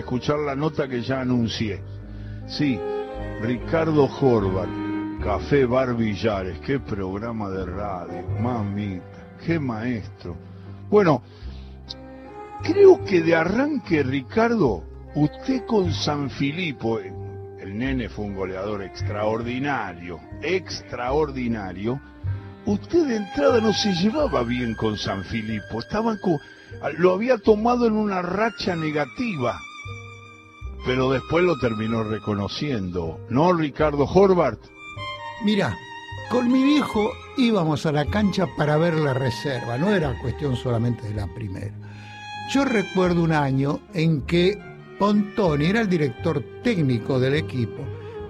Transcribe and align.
escuchar 0.00 0.38
la 0.40 0.54
nota 0.54 0.88
que 0.88 1.02
ya 1.02 1.20
anuncié. 1.20 1.80
Sí, 2.46 2.78
Ricardo 3.40 4.04
Horvath, 4.04 5.22
Café 5.22 5.64
Bar 5.64 5.94
Villares, 5.94 6.58
qué 6.60 6.78
programa 6.80 7.48
de 7.48 7.64
radio, 7.64 8.22
mamita, 8.40 9.36
qué 9.44 9.58
maestro. 9.58 10.36
Bueno, 10.90 11.22
creo 12.62 13.04
que 13.04 13.22
de 13.22 13.34
arranque, 13.34 14.02
Ricardo, 14.02 14.82
usted 15.14 15.64
con 15.66 15.92
San 15.92 16.28
Filipo, 16.30 16.98
el 16.98 17.78
nene 17.78 18.08
fue 18.08 18.24
un 18.24 18.34
goleador 18.34 18.82
extraordinario, 18.82 20.20
extraordinario, 20.42 22.00
usted 22.66 23.06
de 23.06 23.16
entrada 23.16 23.60
no 23.60 23.72
se 23.72 23.92
llevaba 23.94 24.42
bien 24.42 24.74
con 24.74 24.98
San 24.98 25.24
Filipo, 25.24 25.80
estaban 25.80 26.18
lo 26.98 27.12
había 27.12 27.38
tomado 27.38 27.86
en 27.86 27.92
una 27.92 28.22
racha 28.22 28.76
negativa 28.76 29.58
pero 30.84 31.10
después 31.10 31.44
lo 31.44 31.58
terminó 31.58 32.04
reconociendo, 32.04 33.20
¿no, 33.28 33.52
Ricardo 33.52 34.04
Horvath? 34.04 34.60
Mira, 35.44 35.76
con 36.30 36.50
mi 36.50 36.62
viejo 36.62 37.10
íbamos 37.36 37.86
a 37.86 37.92
la 37.92 38.04
cancha 38.04 38.46
para 38.56 38.76
ver 38.76 38.94
la 38.94 39.14
reserva, 39.14 39.78
no 39.78 39.90
era 39.90 40.18
cuestión 40.20 40.56
solamente 40.56 41.08
de 41.08 41.14
la 41.14 41.26
primera. 41.34 41.74
Yo 42.52 42.64
recuerdo 42.64 43.22
un 43.22 43.32
año 43.32 43.80
en 43.94 44.22
que 44.22 44.58
Pontoni 44.98 45.66
era 45.66 45.80
el 45.80 45.88
director 45.88 46.44
técnico 46.62 47.20
del 47.20 47.34
equipo, 47.34 47.84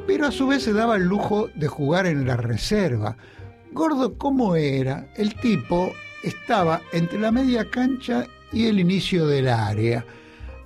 pero 0.07 0.27
a 0.27 0.33
su 0.33 0.47
vez 0.47 0.63
se 0.63 0.73
daba 0.73 0.97
el 0.97 1.05
lujo 1.05 1.49
de 1.55 1.69
jugar 1.69 2.07
en 2.07 2.27
la 2.27 2.37
reserva. 2.37 3.17
Gordo, 3.73 4.19
¿cómo 4.19 4.57
era? 4.57 5.11
El 5.17 5.35
tipo 5.37 5.93
estaba 6.23 6.81
entre 6.93 7.19
la 7.19 7.33
media 7.33 7.71
cancha 7.71 8.27
y 8.53 8.67
el 8.67 8.81
inicio 8.81 9.27
del 9.27 9.49
área. 9.49 10.05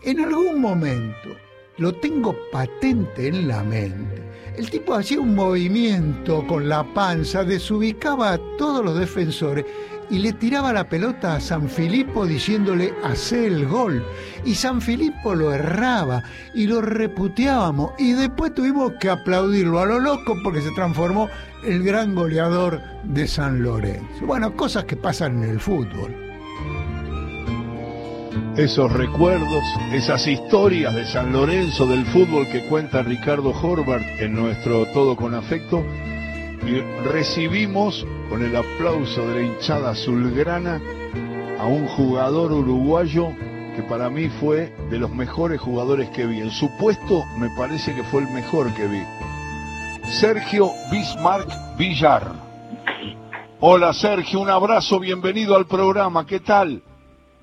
En 0.03 0.21
algún 0.21 0.61
momento 0.61 1.31
lo 1.79 1.93
tengo 1.95 2.37
patente 2.53 3.29
en 3.29 3.49
la 3.49 3.63
mente. 3.63 4.23
El 4.57 4.71
tipo 4.71 4.95
hacía 4.95 5.21
un 5.21 5.35
movimiento 5.35 6.47
con 6.47 6.69
la 6.69 6.85
panza, 6.95 7.43
desubicaba 7.43 8.35
a 8.35 8.41
todos 8.57 8.85
los 8.85 8.97
defensores 8.97 9.65
y 10.11 10.19
le 10.19 10.33
tiraba 10.35 10.73
la 10.73 10.89
pelota 10.89 11.35
a 11.35 11.41
San 11.41 11.69
Filipo 11.69 12.25
diciéndole 12.27 12.95
hace 13.03 13.47
el 13.47 13.67
gol. 13.67 14.05
Y 14.45 14.55
San 14.55 14.81
Filipo 14.81 15.35
lo 15.35 15.53
erraba 15.53 16.23
y 16.55 16.67
lo 16.67 16.81
reputeábamos 16.81 17.93
y 17.99 18.13
después 18.13 18.55
tuvimos 18.55 18.93
que 19.01 19.11
aplaudirlo 19.11 19.81
a 19.81 19.87
lo 19.87 19.99
loco 19.99 20.37
porque 20.45 20.61
se 20.61 20.71
transformó 20.77 21.29
el 21.65 21.83
gran 21.83 22.15
goleador 22.15 22.81
de 23.03 23.27
San 23.27 23.63
Lorenzo. 23.63 24.27
Bueno, 24.27 24.55
cosas 24.55 24.85
que 24.85 24.97
pasan 24.97 25.43
en 25.43 25.51
el 25.51 25.61
fútbol 25.61 26.24
esos 28.57 28.93
recuerdos, 28.93 29.65
esas 29.93 30.27
historias 30.29 30.95
de 30.95 31.07
San 31.07 31.33
Lorenzo 31.33 31.87
del 31.87 32.05
fútbol 32.07 32.47
que 32.47 32.67
cuenta 32.67 33.03
Ricardo 33.03 33.51
Horvath 33.51 34.21
en 34.21 34.35
nuestro 34.35 34.87
Todo 34.87 35.17
con 35.17 35.35
Afecto. 35.35 35.85
Y 36.65 36.81
recibimos 37.03 38.07
con 38.29 38.45
el 38.45 38.55
aplauso 38.55 39.27
de 39.29 39.35
la 39.35 39.47
hinchada 39.47 39.91
azulgrana 39.91 40.81
a 41.59 41.67
un 41.67 41.87
jugador 41.89 42.53
uruguayo 42.53 43.33
que 43.75 43.83
para 43.83 44.09
mí 44.09 44.29
fue 44.41 44.73
de 44.89 44.99
los 44.99 45.11
mejores 45.11 45.61
jugadores 45.61 46.09
que 46.11 46.25
vi. 46.25 46.41
En 46.41 46.51
su 46.51 46.71
puesto 46.79 47.25
me 47.39 47.51
parece 47.57 47.93
que 47.95 48.05
fue 48.05 48.23
el 48.23 48.29
mejor 48.29 48.73
que 48.75 48.87
vi. 48.87 49.03
Sergio 50.11 50.71
Bismarck 50.93 51.77
Villar. 51.77 52.33
Hola 53.59 53.93
Sergio, 53.93 54.41
un 54.41 54.51
abrazo, 54.51 55.01
bienvenido 55.01 55.57
al 55.57 55.67
programa, 55.67 56.25
¿qué 56.25 56.39
tal? 56.39 56.83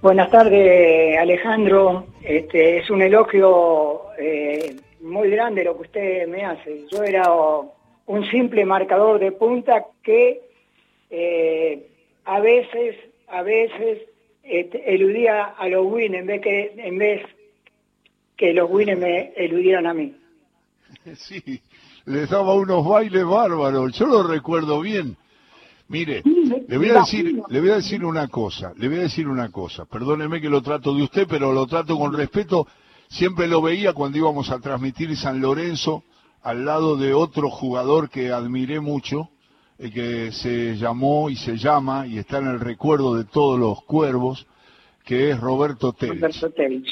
Buenas 0.02 0.32
tardes, 0.32 1.16
Alejandro. 1.20 2.08
Este, 2.24 2.80
es 2.80 2.90
un 2.90 3.04
elogio 3.04 4.02
eh, 4.18 4.76
muy 5.00 5.30
grande 5.30 5.64
lo 5.64 5.76
que 5.76 5.84
usted 5.84 6.28
me 6.28 6.44
hace. 6.44 6.88
Yo 6.92 7.04
era 7.04 7.30
un 8.08 8.26
simple 8.32 8.66
marcador 8.66 9.20
de 9.20 9.32
punta 9.32 9.86
que 10.02 10.42
eh, 11.12 11.88
a 12.26 12.40
veces, 12.40 12.96
a 13.28 13.44
veces 13.44 14.00
este, 14.42 14.92
eludía 14.92 15.44
a 15.44 15.68
los 15.68 15.86
wins 15.86 16.16
en 16.16 16.26
vez 16.26 16.42
que 16.42 16.74
en 16.78 16.98
vez 16.98 17.22
que 18.36 18.54
los 18.54 18.72
wins 18.72 18.98
me 18.98 19.34
eludieran 19.36 19.86
a 19.86 19.94
mí. 19.94 20.16
Sí, 21.16 21.62
les 22.06 22.28
daba 22.28 22.56
unos 22.56 22.88
bailes 22.88 23.24
bárbaros. 23.24 23.98
Yo 24.00 24.08
lo 24.08 24.24
recuerdo 24.24 24.82
bien. 24.82 25.16
Mire, 25.92 26.24
le 26.70 26.78
voy 26.78 26.90
a 26.90 27.02
decir, 27.02 27.42
le 27.50 27.60
voy 27.60 27.70
a 27.70 27.76
decir 27.76 28.06
una 28.06 28.30
cosa, 28.30 28.72
le 28.78 28.88
voy 28.88 29.00
a 29.00 29.02
decir 29.02 29.28
una 29.28 29.52
cosa. 29.52 29.84
Perdóneme 29.84 30.40
que 30.40 30.50
lo 30.50 30.62
trato 30.62 30.96
de 30.96 31.04
usted, 31.04 31.28
pero 31.28 31.52
lo 31.52 31.68
trato 31.68 31.98
con 31.98 32.14
respeto. 32.14 32.66
Siempre 33.10 33.46
lo 33.46 33.62
veía 33.62 33.92
cuando 33.92 34.18
íbamos 34.18 34.50
a 34.52 34.60
transmitir 34.60 35.16
San 35.18 35.42
Lorenzo 35.42 36.06
al 36.44 36.64
lado 36.64 36.96
de 36.96 37.14
otro 37.14 37.50
jugador 37.50 38.10
que 38.10 38.32
admiré 38.32 38.80
mucho, 38.80 39.32
eh, 39.78 39.92
que 39.92 40.32
se 40.32 40.78
llamó 40.78 41.30
y 41.30 41.36
se 41.36 41.58
llama 41.58 42.08
y 42.08 42.20
está 42.20 42.38
en 42.38 42.48
el 42.48 42.62
recuerdo 42.62 43.16
de 43.16 43.26
todos 43.26 43.60
los 43.60 43.84
cuervos, 43.84 44.48
que 45.04 45.32
es 45.32 45.40
Roberto 45.42 45.92
Telch. 45.92 46.22
Roberto 46.22 46.52
Telch. 46.52 46.88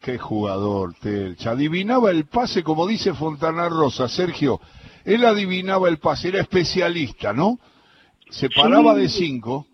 Qué 0.00 0.16
jugador, 0.16 0.94
Telch. 0.94 1.46
Adivinaba 1.46 2.10
el 2.10 2.24
pase, 2.24 2.62
como 2.62 2.86
dice 2.86 3.12
Fontana 3.12 3.68
Rosa, 3.68 4.08
Sergio. 4.08 4.60
Él 5.04 5.26
adivinaba 5.26 5.90
el 5.90 5.98
pase, 5.98 6.28
era 6.28 6.40
especialista, 6.40 7.34
¿no? 7.34 7.58
Se 8.32 8.48
paraba 8.48 8.94
de 8.94 9.08
cinco, 9.08 9.66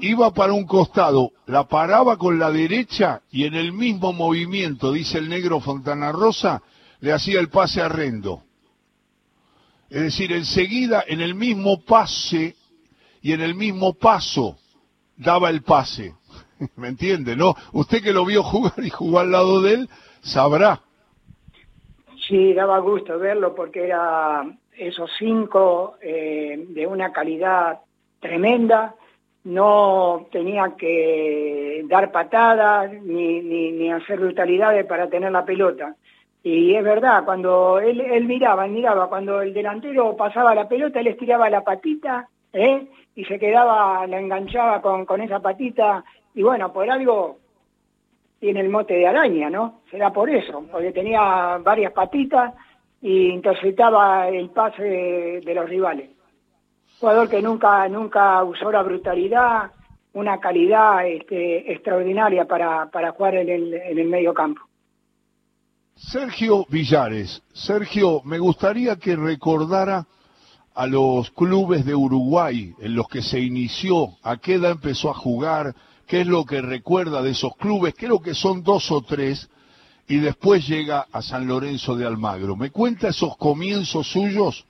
iba 0.00 0.32
para 0.32 0.52
un 0.52 0.66
costado, 0.66 1.32
la 1.46 1.64
paraba 1.64 2.18
con 2.18 2.38
la 2.38 2.50
derecha 2.50 3.22
y 3.30 3.46
en 3.46 3.54
el 3.54 3.72
mismo 3.72 4.12
movimiento, 4.12 4.92
dice 4.92 5.18
el 5.18 5.30
negro 5.30 5.60
Fontana 5.60 6.12
Rosa, 6.12 6.62
le 7.00 7.12
hacía 7.12 7.40
el 7.40 7.48
pase 7.48 7.80
a 7.80 7.88
Rendo. 7.88 8.42
Es 9.88 10.02
decir, 10.02 10.32
enseguida 10.32 11.04
en 11.06 11.20
el 11.22 11.34
mismo 11.34 11.80
pase 11.82 12.54
y 13.22 13.32
en 13.32 13.40
el 13.40 13.54
mismo 13.54 13.94
paso 13.94 14.58
daba 15.16 15.48
el 15.48 15.62
pase. 15.62 16.14
¿Me 16.76 16.88
entiende? 16.88 17.34
¿No? 17.34 17.54
Usted 17.72 18.02
que 18.02 18.12
lo 18.12 18.26
vio 18.26 18.42
jugar 18.42 18.74
y 18.84 18.90
jugó 18.90 19.20
al 19.20 19.32
lado 19.32 19.62
de 19.62 19.74
él, 19.74 19.88
sabrá. 20.20 20.82
Sí, 22.28 22.52
daba 22.52 22.78
gusto 22.78 23.18
verlo 23.18 23.54
porque 23.54 23.84
era 23.84 24.44
esos 24.76 25.10
cinco 25.18 25.96
eh, 26.02 26.66
de 26.68 26.86
una 26.86 27.10
calidad 27.12 27.80
tremenda, 28.22 28.94
no 29.44 30.28
tenía 30.30 30.74
que 30.78 31.84
dar 31.88 32.12
patadas 32.12 32.90
ni, 33.02 33.40
ni, 33.42 33.90
hacer 33.90 34.20
brutalidades 34.20 34.86
para 34.86 35.08
tener 35.10 35.32
la 35.32 35.44
pelota. 35.44 35.96
Y 36.44 36.74
es 36.74 36.82
verdad, 36.82 37.24
cuando 37.24 37.78
él, 37.80 38.00
él 38.00 38.24
miraba, 38.24 38.64
él 38.64 38.72
miraba, 38.72 39.08
cuando 39.08 39.42
el 39.42 39.52
delantero 39.52 40.16
pasaba 40.16 40.54
la 40.54 40.68
pelota, 40.68 41.00
él 41.00 41.08
estiraba 41.08 41.50
la 41.50 41.62
patita, 41.62 42.28
¿eh? 42.52 42.86
y 43.14 43.24
se 43.24 43.38
quedaba, 43.38 44.06
la 44.06 44.20
enganchaba 44.20 44.80
con, 44.80 45.04
con 45.04 45.20
esa 45.20 45.40
patita, 45.40 46.04
y 46.34 46.42
bueno, 46.42 46.72
por 46.72 46.88
algo 46.88 47.38
tiene 48.38 48.60
el 48.60 48.70
mote 48.70 48.94
de 48.94 49.06
araña, 49.06 49.50
¿no? 49.50 49.82
Será 49.90 50.12
por 50.12 50.30
eso, 50.30 50.64
porque 50.70 50.92
tenía 50.92 51.58
varias 51.58 51.92
patitas 51.92 52.54
y 53.00 53.28
interceptaba 53.28 54.28
el 54.28 54.50
pase 54.50 54.82
de 55.44 55.54
los 55.54 55.68
rivales 55.68 56.11
jugador 57.02 57.28
que 57.28 57.42
nunca, 57.42 57.88
nunca 57.88 58.44
usó 58.44 58.70
la 58.70 58.80
brutalidad, 58.84 59.72
una 60.12 60.38
calidad 60.38 61.04
este, 61.04 61.72
extraordinaria 61.72 62.44
para, 62.44 62.88
para 62.92 63.10
jugar 63.10 63.34
en 63.34 63.48
el, 63.48 63.74
en 63.74 63.98
el 63.98 64.08
medio 64.08 64.32
campo. 64.32 64.60
Sergio 65.96 66.64
Villares, 66.68 67.42
Sergio, 67.52 68.22
me 68.24 68.38
gustaría 68.38 68.94
que 68.94 69.16
recordara 69.16 70.06
a 70.76 70.86
los 70.86 71.28
clubes 71.32 71.84
de 71.84 71.96
Uruguay 71.96 72.72
en 72.78 72.94
los 72.94 73.08
que 73.08 73.20
se 73.20 73.40
inició, 73.40 74.10
a 74.22 74.36
qué 74.36 74.54
edad 74.54 74.70
empezó 74.70 75.10
a 75.10 75.14
jugar, 75.14 75.74
qué 76.06 76.20
es 76.20 76.28
lo 76.28 76.44
que 76.44 76.62
recuerda 76.62 77.20
de 77.20 77.30
esos 77.30 77.56
clubes, 77.56 77.94
creo 77.98 78.20
que 78.22 78.32
son 78.32 78.62
dos 78.62 78.92
o 78.92 79.02
tres, 79.02 79.50
y 80.06 80.18
después 80.18 80.68
llega 80.68 81.06
a 81.10 81.20
San 81.20 81.48
Lorenzo 81.48 81.96
de 81.96 82.06
Almagro. 82.06 82.54
¿Me 82.54 82.70
cuenta 82.70 83.08
esos 83.08 83.36
comienzos 83.36 84.06
suyos? 84.06 84.64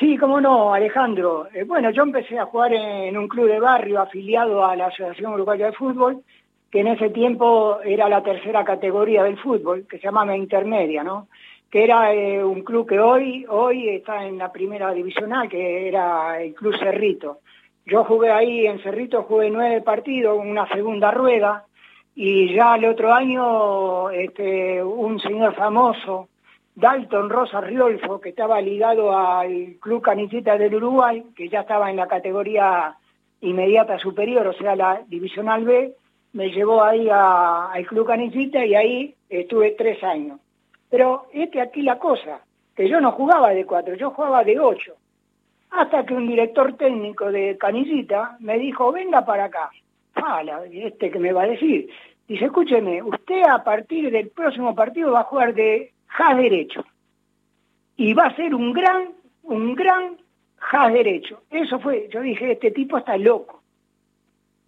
Sí, 0.00 0.16
cómo 0.16 0.40
no, 0.40 0.72
Alejandro. 0.72 1.48
Eh, 1.52 1.64
bueno, 1.64 1.90
yo 1.90 2.04
empecé 2.04 2.38
a 2.38 2.46
jugar 2.46 2.72
en, 2.72 3.18
un 3.18 3.28
club 3.28 3.48
de 3.48 3.60
barrio 3.60 4.00
afiliado 4.00 4.64
a 4.64 4.74
la 4.74 4.86
Asociación 4.86 5.34
Uruguaya 5.34 5.66
de 5.66 5.72
Fútbol, 5.72 6.22
que 6.70 6.80
en 6.80 6.86
ese 6.86 7.10
tiempo 7.10 7.80
era 7.84 8.08
la 8.08 8.22
tercera 8.22 8.64
categoría 8.64 9.24
del 9.24 9.36
fútbol, 9.36 9.86
que 9.86 9.98
se 9.98 10.04
llamaba 10.04 10.34
Intermedia, 10.34 11.04
¿no? 11.04 11.28
Que 11.70 11.84
era 11.84 12.14
eh, 12.14 12.42
un 12.42 12.62
club 12.62 12.88
que 12.88 12.98
hoy, 12.98 13.44
hoy 13.46 13.90
está 13.90 14.24
en 14.24 14.38
la 14.38 14.50
primera 14.50 14.90
divisional, 14.94 15.50
que 15.50 15.88
era 15.88 16.40
el 16.40 16.54
Club 16.54 16.78
Cerrito. 16.78 17.40
Yo 17.84 18.02
jugué 18.04 18.30
ahí 18.30 18.66
en 18.66 18.80
Cerrito, 18.82 19.24
jugué 19.24 19.50
nueve 19.50 19.82
partidos, 19.82 20.38
una 20.42 20.66
segunda 20.68 21.10
rueda, 21.10 21.66
y 22.14 22.54
ya 22.54 22.76
el 22.76 22.86
otro 22.86 23.12
año 23.12 24.08
este, 24.08 24.82
un 24.82 25.20
señor 25.20 25.54
famoso, 25.54 26.29
Dalton 26.74 27.28
Rosa 27.28 27.60
Riolfo, 27.60 28.20
que 28.20 28.30
estaba 28.30 28.60
ligado 28.60 29.16
al 29.16 29.76
Club 29.80 30.02
Canicita 30.02 30.56
del 30.56 30.76
Uruguay, 30.76 31.24
que 31.36 31.48
ya 31.48 31.60
estaba 31.60 31.90
en 31.90 31.96
la 31.96 32.06
categoría 32.06 32.96
inmediata 33.40 33.98
superior, 33.98 34.46
o 34.46 34.52
sea, 34.52 34.76
la 34.76 35.02
Divisional 35.06 35.64
B, 35.64 35.94
me 36.32 36.50
llevó 36.50 36.82
ahí 36.84 37.08
al 37.10 37.86
Club 37.86 38.06
Canicita 38.06 38.64
y 38.64 38.74
ahí 38.74 39.14
estuve 39.28 39.72
tres 39.72 40.02
años. 40.04 40.38
Pero 40.88 41.26
es 41.32 41.50
que 41.50 41.60
aquí 41.60 41.82
la 41.82 41.98
cosa, 41.98 42.40
que 42.74 42.88
yo 42.88 43.00
no 43.00 43.12
jugaba 43.12 43.50
de 43.50 43.66
cuatro, 43.66 43.94
yo 43.94 44.10
jugaba 44.10 44.44
de 44.44 44.58
ocho. 44.58 44.94
Hasta 45.70 46.04
que 46.04 46.14
un 46.14 46.26
director 46.26 46.76
técnico 46.76 47.30
de 47.30 47.56
Canicita 47.58 48.36
me 48.40 48.58
dijo, 48.58 48.92
venga 48.92 49.24
para 49.24 49.44
acá. 49.44 49.70
Este 50.72 51.10
que 51.10 51.18
me 51.18 51.32
va 51.32 51.44
a 51.44 51.48
decir. 51.48 51.88
Dice, 52.26 52.44
escúcheme, 52.46 53.02
usted 53.02 53.42
a 53.42 53.62
partir 53.64 54.10
del 54.10 54.28
próximo 54.28 54.74
partido 54.74 55.12
va 55.12 55.20
a 55.20 55.24
jugar 55.24 55.54
de 55.54 55.92
jazz 56.18 56.36
derecho. 56.36 56.84
Y 57.96 58.14
va 58.14 58.26
a 58.26 58.36
ser 58.36 58.54
un 58.54 58.72
gran, 58.72 59.10
un 59.42 59.74
gran 59.74 60.16
jazz 60.72 60.92
derecho. 60.92 61.42
Eso 61.50 61.78
fue, 61.80 62.08
yo 62.12 62.20
dije, 62.20 62.52
este 62.52 62.70
tipo 62.70 62.98
está 62.98 63.16
loco. 63.16 63.60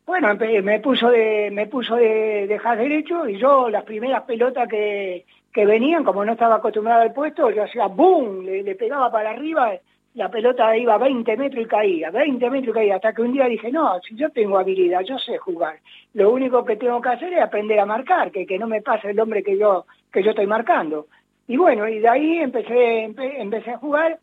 Bueno, 0.04 0.34
me 0.34 0.80
puso 0.80 1.10
de, 1.10 1.50
me 1.52 1.66
puso 1.66 1.94
de, 1.94 2.46
de 2.46 2.60
derecho 2.76 3.28
y 3.28 3.38
yo 3.38 3.70
las 3.70 3.84
primeras 3.84 4.24
pelotas 4.24 4.68
que, 4.68 5.24
que 5.52 5.66
venían, 5.66 6.02
como 6.02 6.24
no 6.24 6.32
estaba 6.32 6.56
acostumbrado 6.56 7.02
al 7.02 7.12
puesto, 7.12 7.50
yo 7.50 7.64
hacía 7.64 7.86
boom, 7.86 8.44
le, 8.44 8.74
pegaba 8.74 9.12
para 9.12 9.30
arriba, 9.30 9.72
la 10.14 10.30
pelota 10.30 10.76
iba 10.76 10.96
20 10.98 11.36
metros 11.36 11.64
y 11.64 11.68
caía, 11.68 12.10
20 12.10 12.50
metros 12.50 12.74
y 12.74 12.78
caía, 12.78 12.96
hasta 12.96 13.12
que 13.12 13.22
un 13.22 13.32
día 13.32 13.46
dije, 13.46 13.70
no, 13.70 14.00
si 14.00 14.16
yo 14.16 14.30
tengo 14.30 14.58
habilidad, 14.58 15.02
yo 15.02 15.18
sé 15.18 15.38
jugar, 15.38 15.78
lo 16.14 16.32
único 16.32 16.64
que 16.64 16.76
tengo 16.76 17.00
que 17.00 17.10
hacer 17.10 17.32
es 17.34 17.42
aprender 17.42 17.78
a 17.78 17.86
marcar, 17.86 18.30
que, 18.32 18.46
que 18.46 18.58
no 18.58 18.66
me 18.66 18.82
pase 18.82 19.10
el 19.10 19.20
hombre 19.20 19.42
que 19.42 19.58
yo, 19.58 19.86
que 20.10 20.22
yo 20.22 20.30
estoy 20.30 20.46
marcando. 20.46 21.06
Y 21.52 21.58
bueno, 21.58 21.86
y 21.86 21.98
de 21.98 22.08
ahí 22.08 22.38
empecé, 22.38 23.04
empecé 23.04 23.72
a 23.72 23.76
jugar 23.76 24.18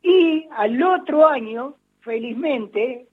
y 0.00 0.46
al 0.56 0.80
otro 0.80 1.26
año, 1.26 1.74
felizmente, 2.02 3.06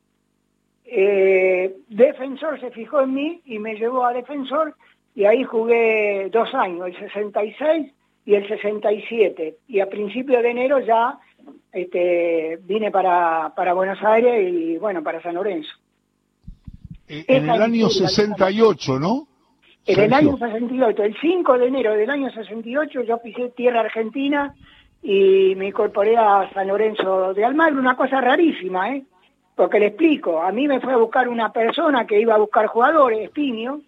eh, 0.85 1.75
Defensor 1.87 2.59
se 2.59 2.69
fijó 2.69 3.01
en 3.01 3.15
mí 3.15 3.41
y 3.45 3.57
me 3.57 3.73
llevó 3.73 4.05
a 4.05 4.13
Defensor 4.13 4.75
y 5.15 5.25
ahí 5.25 5.43
jugué 5.45 6.29
dos 6.31 6.53
años, 6.53 6.85
el 6.89 6.95
66 6.95 7.91
y 8.23 8.35
el 8.35 8.47
67. 8.47 9.55
Y 9.67 9.79
a 9.79 9.89
principios 9.89 10.43
de 10.43 10.51
enero 10.51 10.79
ya 10.81 11.17
este, 11.71 12.59
vine 12.61 12.91
para, 12.91 13.51
para 13.55 13.73
Buenos 13.73 13.97
Aires 14.03 14.53
y 14.53 14.77
bueno, 14.77 15.01
para 15.01 15.23
San 15.23 15.33
Lorenzo. 15.33 15.71
Eh, 17.07 17.25
en 17.27 17.49
el 17.49 17.61
año 17.63 17.89
68, 17.89 18.99
¿no? 18.99 19.27
En 19.85 19.99
el 19.99 20.13
año 20.13 20.37
68, 20.37 21.03
el 21.03 21.15
5 21.19 21.57
de 21.57 21.67
enero 21.67 21.93
del 21.93 22.09
año 22.09 22.31
68 22.31 23.01
yo 23.01 23.17
pisé 23.17 23.49
tierra 23.49 23.81
argentina 23.81 24.53
y 25.01 25.55
me 25.55 25.67
incorporé 25.67 26.15
a 26.15 26.49
San 26.53 26.67
Lorenzo 26.69 27.33
de 27.33 27.43
Almagro, 27.43 27.79
una 27.79 27.97
cosa 27.97 28.21
rarísima, 28.21 28.95
¿eh? 28.95 29.03
Porque 29.55 29.79
le 29.79 29.87
explico, 29.87 30.41
a 30.41 30.51
mí 30.51 30.67
me 30.67 30.79
fue 30.79 30.93
a 30.93 30.97
buscar 30.97 31.27
una 31.27 31.51
persona 31.51 32.07
que 32.07 32.19
iba 32.19 32.33
a 32.33 32.39
buscar 32.39 32.67
jugadores, 32.67 33.25
Espinio, 33.25 33.81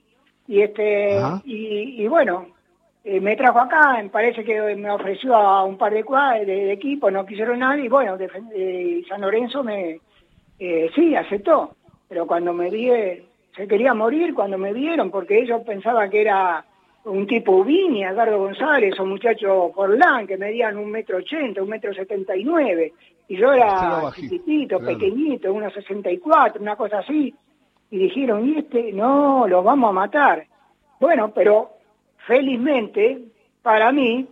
y 0.48 0.62
este 0.62 1.20
y, 1.44 2.08
bueno 2.08 2.48
eh, 3.04 3.20
me 3.20 3.36
trajo 3.36 3.60
acá 3.60 4.00
me 4.02 4.10
parece 4.10 4.44
que 4.44 4.76
me 4.76 4.92
ofreció 4.92 5.36
a 5.36 5.64
un 5.64 5.78
par 5.78 5.94
de 5.94 6.04
cuadros 6.04 6.46
de, 6.46 6.72
equipos 6.72 7.12
no 7.12 7.26
quisieron 7.26 7.60
nada 7.60 7.78
y 7.78 7.88
bueno 7.88 8.18
de, 8.18 9.04
San 9.08 9.22
Lorenzo 9.22 9.64
me 9.64 10.00
eh, 10.60 10.90
sí 10.94 11.16
aceptó 11.16 11.76
pero 12.08 12.28
cuando 12.28 12.54
me 12.54 12.70
vi 12.70 12.90
se 13.56 13.68
quería 13.68 13.94
morir 13.94 14.34
cuando 14.34 14.58
me 14.58 14.74
vieron 14.74 15.10
porque 15.10 15.40
ellos 15.40 15.62
pensaban 15.66 16.10
que 16.10 16.22
era 16.22 16.66
un 17.06 17.28
tipo 17.28 17.52
Ubini, 17.52 18.04
Edgardo 18.04 18.40
González, 18.40 19.00
o 19.00 19.06
muchacho 19.06 19.72
Forlán, 19.76 20.26
que 20.26 20.38
medían 20.38 20.78
un 20.78 20.90
metro 20.90 21.18
ochenta, 21.18 21.62
un 21.62 21.70
metro 21.70 21.94
setenta 21.94 22.36
y 22.36 22.44
nueve, 22.44 22.94
y 23.28 23.38
yo 23.38 23.54
era 23.54 24.12
chiquitito, 24.14 24.80
pequeñito, 24.80 25.54
unos 25.54 25.74
sesenta 25.74 26.12
y 26.12 26.18
cuatro, 26.18 26.62
una 26.62 26.76
cosa 26.76 27.00
así, 27.00 27.34
y 27.92 27.98
dijeron, 27.98 28.50
y 28.50 28.58
este, 28.58 28.92
no, 28.92 29.48
lo 29.48 29.62
vamos 29.62 29.90
a 29.92 29.94
matar. 29.94 30.48
Bueno, 31.00 31.32
pero 31.34 31.74
felizmente, 32.26 33.20
para 33.62 33.92
mí, 33.92 34.28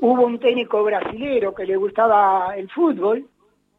hubo 0.00 0.26
un 0.26 0.38
técnico 0.38 0.84
brasilero 0.84 1.54
que 1.54 1.64
le 1.64 1.76
gustaba 1.76 2.54
el 2.54 2.68
fútbol, 2.70 3.24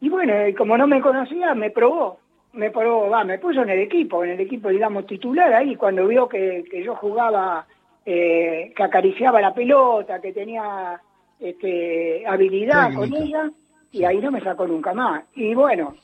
y 0.00 0.08
bueno, 0.08 0.34
como 0.58 0.76
no 0.76 0.88
me 0.88 1.00
conocía, 1.00 1.54
me 1.54 1.70
probó, 1.70 2.18
me 2.54 2.70
probó, 2.70 3.08
va, 3.08 3.24
me 3.24 3.38
puso 3.38 3.62
en 3.62 3.70
el 3.70 3.80
equipo, 3.80 4.24
en 4.24 4.30
el 4.30 4.40
equipo, 4.40 4.68
digamos, 4.68 5.06
titular 5.06 5.52
ahí, 5.52 5.76
cuando 5.76 6.06
vio 6.06 6.28
que, 6.28 6.64
que 6.70 6.84
yo 6.84 6.94
jugaba, 6.96 7.66
eh, 8.04 8.72
que 8.76 8.82
acariciaba 8.82 9.40
la 9.40 9.54
pelota, 9.54 10.20
que 10.20 10.32
tenía 10.32 11.00
este, 11.40 12.26
habilidad 12.26 12.92
con 12.94 13.12
ella, 13.14 13.50
y 13.90 14.04
ahí 14.04 14.18
no 14.18 14.30
me 14.30 14.40
sacó 14.40 14.66
nunca 14.66 14.92
más. 14.92 15.24
Y 15.34 15.54
bueno, 15.54 15.94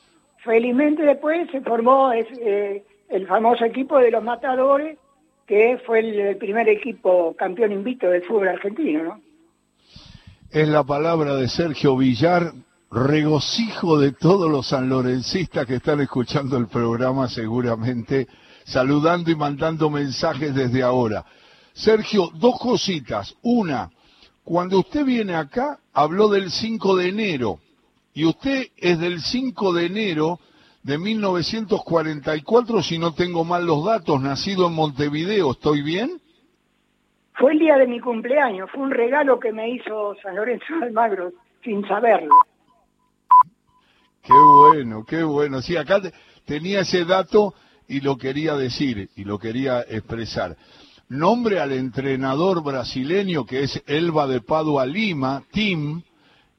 felizmente 0.43 1.03
después 1.03 1.49
se 1.51 1.61
formó 1.61 2.11
eh, 2.13 2.83
el 3.09 3.27
famoso 3.27 3.65
equipo 3.65 3.99
de 3.99 4.11
los 4.11 4.23
matadores, 4.23 4.97
que 5.45 5.79
fue 5.85 5.99
el, 5.99 6.37
primer 6.37 6.69
equipo 6.69 7.35
campeón 7.35 7.71
invicto 7.71 8.09
del 8.09 8.23
fútbol 8.23 8.49
argentino, 8.49 9.03
¿no? 9.03 9.21
Es 10.51 10.67
la 10.67 10.83
palabra 10.83 11.35
de 11.35 11.47
Sergio 11.47 11.95
Villar, 11.95 12.53
regocijo 12.91 13.99
de 13.99 14.13
todos 14.13 14.49
los 14.49 14.67
sanlorencistas 14.67 15.65
que 15.65 15.75
están 15.75 16.01
escuchando 16.01 16.57
el 16.57 16.67
programa 16.67 17.27
seguramente, 17.27 18.27
saludando 18.63 19.29
y 19.29 19.35
mandando 19.35 19.89
mensajes 19.89 20.55
desde 20.55 20.81
ahora. 20.81 21.23
Sergio, 21.73 22.29
dos 22.33 22.59
cositas. 22.59 23.35
Una, 23.43 23.89
cuando 24.43 24.79
usted 24.79 25.05
viene 25.05 25.35
acá, 25.35 25.79
habló 25.93 26.29
del 26.29 26.49
5 26.51 26.95
de 26.95 27.09
enero, 27.09 27.59
y 28.13 28.25
usted 28.25 28.67
es 28.77 28.99
del 28.99 29.21
5 29.21 29.73
de 29.73 29.85
enero 29.85 30.39
de 30.81 30.97
1944, 30.97 32.81
si 32.81 32.97
no 32.97 33.13
tengo 33.13 33.43
mal 33.43 33.65
los 33.65 33.85
datos, 33.85 34.19
nacido 34.19 34.67
en 34.67 34.73
Montevideo, 34.73 35.51
¿estoy 35.51 35.83
bien? 35.83 36.19
Fue 37.33 37.53
el 37.53 37.59
día 37.59 37.77
de 37.77 37.87
mi 37.87 37.99
cumpleaños, 37.99 38.69
fue 38.71 38.81
un 38.81 38.91
regalo 38.91 39.39
que 39.39 39.53
me 39.53 39.69
hizo 39.69 40.15
San 40.23 40.35
Lorenzo 40.35 40.65
Almagro, 40.81 41.31
sin 41.63 41.87
saberlo. 41.87 42.33
Qué 44.23 44.33
bueno, 44.33 45.03
qué 45.05 45.23
bueno. 45.23 45.61
Sí, 45.61 45.77
acá 45.77 46.01
tenía 46.45 46.81
ese 46.81 47.05
dato 47.05 47.53
y 47.87 48.01
lo 48.01 48.17
quería 48.17 48.55
decir, 48.55 49.09
y 49.15 49.23
lo 49.23 49.39
quería 49.39 49.81
expresar. 49.81 50.55
Nombre 51.09 51.59
al 51.59 51.71
entrenador 51.71 52.63
brasileño 52.63 53.45
que 53.45 53.63
es 53.63 53.83
Elba 53.87 54.27
de 54.27 54.41
Padua 54.41 54.85
Lima, 54.85 55.43
Tim, 55.51 56.03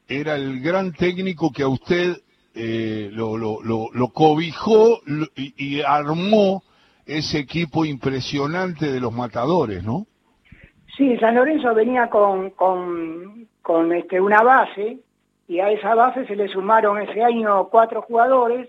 era 0.09 0.35
el 0.35 0.61
gran 0.61 0.93
técnico 0.93 1.53
que 1.53 1.63
a 1.63 1.69
usted 1.69 2.17
eh, 2.53 3.11
lo, 3.13 3.37
lo, 3.39 3.61
lo, 3.63 4.09
cobijó 4.09 5.01
y, 5.37 5.81
armó 5.83 6.65
ese 7.07 7.39
equipo 7.39 7.85
impresionante 7.85 8.91
de 8.91 8.99
los 8.99 9.13
matadores, 9.13 9.85
¿no? 9.85 10.07
Sí, 10.97 11.17
San 11.19 11.37
Lorenzo 11.37 11.73
venía 11.75 12.11
con, 12.11 12.51
con, 12.51 13.93
este, 13.93 14.21
una 14.21 14.43
base 14.43 14.99
y 15.51 15.59
a 15.59 15.69
esa 15.73 15.97
base 15.97 16.25
se 16.27 16.37
le 16.37 16.47
sumaron 16.47 17.03
ese 17.03 17.25
año 17.25 17.71
cuatro 17.73 18.03
jugadores 18.03 18.69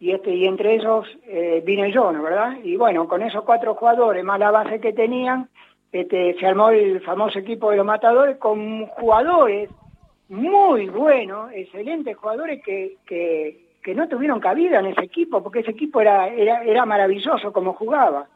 y 0.00 0.10
este 0.10 0.34
y 0.34 0.46
entre 0.46 0.74
esos 0.74 1.06
eh, 1.24 1.62
vine 1.64 1.92
yo, 1.92 2.10
¿no 2.10 2.20
verdad? 2.20 2.56
Y 2.64 2.74
bueno, 2.74 3.06
con 3.06 3.22
esos 3.22 3.44
cuatro 3.44 3.76
jugadores 3.76 4.24
más 4.24 4.40
la 4.40 4.50
base 4.50 4.80
que 4.80 4.92
tenían, 4.92 5.48
este, 5.92 6.34
se 6.34 6.44
armó 6.44 6.70
el 6.70 7.00
famoso 7.02 7.38
equipo 7.38 7.70
de 7.70 7.76
los 7.76 7.86
matadores 7.86 8.38
con 8.38 8.86
jugadores 8.86 9.70
muy 10.28 10.88
buenos, 10.88 11.52
excelentes 11.52 12.16
jugadores 12.16 12.60
que, 12.64 12.96
que, 13.06 13.76
que, 13.80 13.94
no 13.94 14.08
tuvieron 14.08 14.40
cabida 14.40 14.80
en 14.80 14.86
ese 14.86 15.04
equipo, 15.04 15.44
porque 15.44 15.60
ese 15.60 15.70
equipo 15.70 16.00
era, 16.00 16.26
era, 16.26 16.64
era 16.64 16.84
maravilloso 16.84 17.52
como 17.52 17.74
jugaba. 17.74 18.26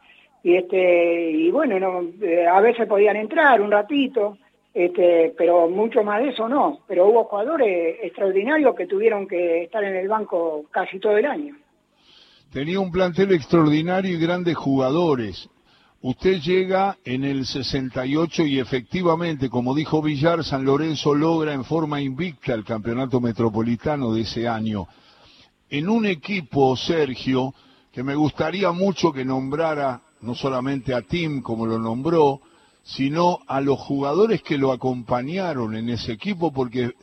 Y, 0.43 0.55
este, 0.55 1.29
y 1.29 1.51
bueno, 1.51 1.77
no, 1.77 2.03
eh, 2.25 2.47
a 2.47 2.61
veces 2.61 2.87
podían 2.87 3.17
entrar 3.17 3.59
un 3.59 3.69
ratito, 3.69 4.37
este, 4.73 5.33
pero 5.37 5.69
mucho 5.69 6.03
más 6.03 6.21
de 6.21 6.29
eso 6.29 6.47
no. 6.47 6.79
Pero 6.87 7.07
hubo 7.07 7.25
jugadores 7.25 7.97
extraordinarios 8.03 8.75
que 8.75 8.87
tuvieron 8.87 9.27
que 9.27 9.63
estar 9.63 9.83
en 9.83 9.95
el 9.95 10.07
banco 10.07 10.65
casi 10.71 10.99
todo 10.99 11.17
el 11.17 11.25
año. 11.25 11.55
Tenía 12.51 12.79
un 12.79 12.91
plantel 12.91 13.31
extraordinario 13.31 14.13
y 14.13 14.19
grandes 14.19 14.55
jugadores. 14.55 15.49
Usted 16.03 16.39
llega 16.39 16.97
en 17.05 17.23
el 17.23 17.45
68 17.45 18.43
y 18.43 18.59
efectivamente, 18.59 19.49
como 19.49 19.75
dijo 19.75 20.01
Villar, 20.01 20.43
San 20.43 20.65
Lorenzo 20.65 21.13
logra 21.13 21.53
en 21.53 21.63
forma 21.63 22.01
invicta 22.01 22.53
el 22.53 22.65
campeonato 22.65 23.21
metropolitano 23.21 24.11
de 24.11 24.21
ese 24.21 24.47
año. 24.47 24.87
En 25.69 25.87
un 25.87 26.05
equipo, 26.07 26.75
Sergio, 26.75 27.53
que 27.91 28.03
me 28.03 28.15
gustaría 28.15 28.71
mucho 28.71 29.13
que 29.13 29.23
nombrara 29.23 30.01
no 30.21 30.33
solamente 30.33 30.93
a 30.93 31.01
Tim 31.01 31.41
como 31.41 31.65
lo 31.65 31.77
nombró, 31.77 32.41
sino 32.83 33.39
a 33.47 33.61
los 33.61 33.79
jugadores 33.79 34.41
que 34.41 34.57
lo 34.57 34.71
acompañaron 34.71 35.75
en 35.75 35.89
ese 35.89 36.13
equipo, 36.13 36.51
porque 36.51 36.93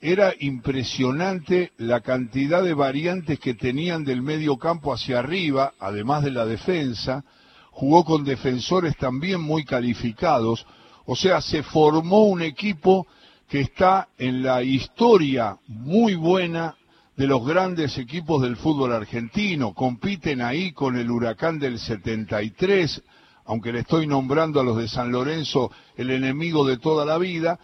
era 0.00 0.32
impresionante 0.38 1.72
la 1.76 2.00
cantidad 2.00 2.62
de 2.62 2.74
variantes 2.74 3.40
que 3.40 3.54
tenían 3.54 4.04
del 4.04 4.22
medio 4.22 4.56
campo 4.56 4.92
hacia 4.92 5.18
arriba, 5.18 5.74
además 5.80 6.22
de 6.22 6.30
la 6.30 6.46
defensa, 6.46 7.24
jugó 7.72 8.04
con 8.04 8.24
defensores 8.24 8.96
también 8.96 9.40
muy 9.40 9.64
calificados, 9.64 10.66
o 11.04 11.16
sea, 11.16 11.40
se 11.40 11.62
formó 11.62 12.24
un 12.24 12.42
equipo 12.42 13.06
que 13.48 13.60
está 13.60 14.08
en 14.18 14.42
la 14.42 14.62
historia 14.62 15.56
muy 15.66 16.14
buena 16.14 16.76
de 17.16 17.26
los 17.26 17.44
grandes 17.44 17.98
equipos 17.98 18.42
del 18.42 18.56
fútbol 18.56 18.92
argentino, 18.92 19.74
compiten 19.74 20.40
ahí 20.40 20.72
con 20.72 20.96
el 20.96 21.10
huracán 21.10 21.58
del 21.58 21.78
73, 21.78 23.02
aunque 23.48 23.72
le 23.72 23.80
estoy 23.80 24.06
nombrando 24.06 24.60
a 24.60 24.62
los 24.62 24.76
de 24.76 24.88
San 24.88 25.10
Lorenzo 25.10 25.72
el 25.96 26.10
enemigo 26.10 26.66
de 26.66 26.76
toda 26.76 27.06
la 27.06 27.16
vida, 27.16 27.58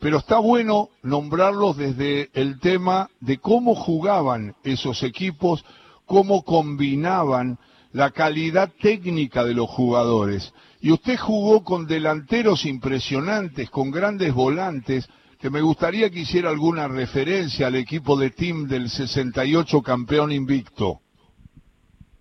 pero 0.00 0.18
está 0.18 0.38
bueno 0.38 0.88
nombrarlos 1.02 1.76
desde 1.76 2.30
el 2.32 2.58
tema 2.60 3.10
de 3.20 3.36
cómo 3.36 3.74
jugaban 3.74 4.54
esos 4.64 5.02
equipos, 5.02 5.64
cómo 6.06 6.42
combinaban 6.44 7.58
la 7.92 8.10
calidad 8.10 8.72
técnica 8.80 9.44
de 9.44 9.52
los 9.52 9.68
jugadores. 9.68 10.52
Y 10.80 10.92
usted 10.92 11.18
jugó 11.18 11.62
con 11.62 11.86
delanteros 11.86 12.64
impresionantes, 12.64 13.68
con 13.68 13.90
grandes 13.90 14.32
volantes, 14.32 15.08
que 15.38 15.50
me 15.50 15.60
gustaría 15.60 16.08
que 16.08 16.20
hiciera 16.20 16.48
alguna 16.48 16.88
referencia 16.88 17.66
al 17.66 17.74
equipo 17.74 18.16
de 18.16 18.30
team 18.30 18.66
del 18.66 18.88
68 18.88 19.82
campeón 19.82 20.32
invicto. 20.32 21.00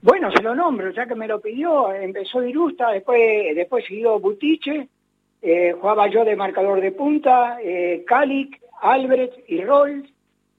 Bueno, 0.02 0.32
se 0.32 0.44
lo 0.44 0.54
nombro, 0.54 0.92
ya 0.92 1.08
que 1.08 1.16
me 1.16 1.28
lo 1.28 1.42
pidió, 1.42 1.92
empezó 1.92 2.44
Irusta, 2.44 2.92
después, 2.92 3.56
después 3.56 3.84
siguió 3.86 4.20
Butiche, 4.20 4.88
eh, 5.42 5.74
jugaba 5.74 6.08
yo 6.08 6.24
de 6.24 6.36
marcador 6.36 6.82
de 6.82 6.92
punta, 6.92 7.58
eh, 7.62 8.04
Calic, 8.06 8.62
Albrecht 8.82 9.40
y 9.48 9.62
Rolls, 9.62 10.08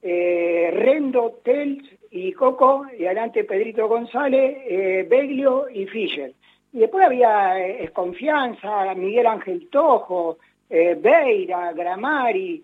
eh, 0.02 0.70
Rendo, 0.72 1.38
Tels 1.44 1.84
y 2.10 2.32
Coco, 2.32 2.86
y 2.98 3.04
adelante 3.04 3.44
Pedrito 3.44 3.86
González, 3.86 4.58
eh, 4.66 5.06
Beglio 5.08 5.68
y 5.70 5.86
Fischer. 5.86 6.32
Y 6.72 6.80
después 6.80 7.06
había 7.06 7.60
Esconfianza, 7.60 8.92
Miguel 8.94 9.26
Ángel 9.26 9.68
Tojo, 9.70 10.38
Beira, 10.68 11.72
Gramari, 11.72 12.62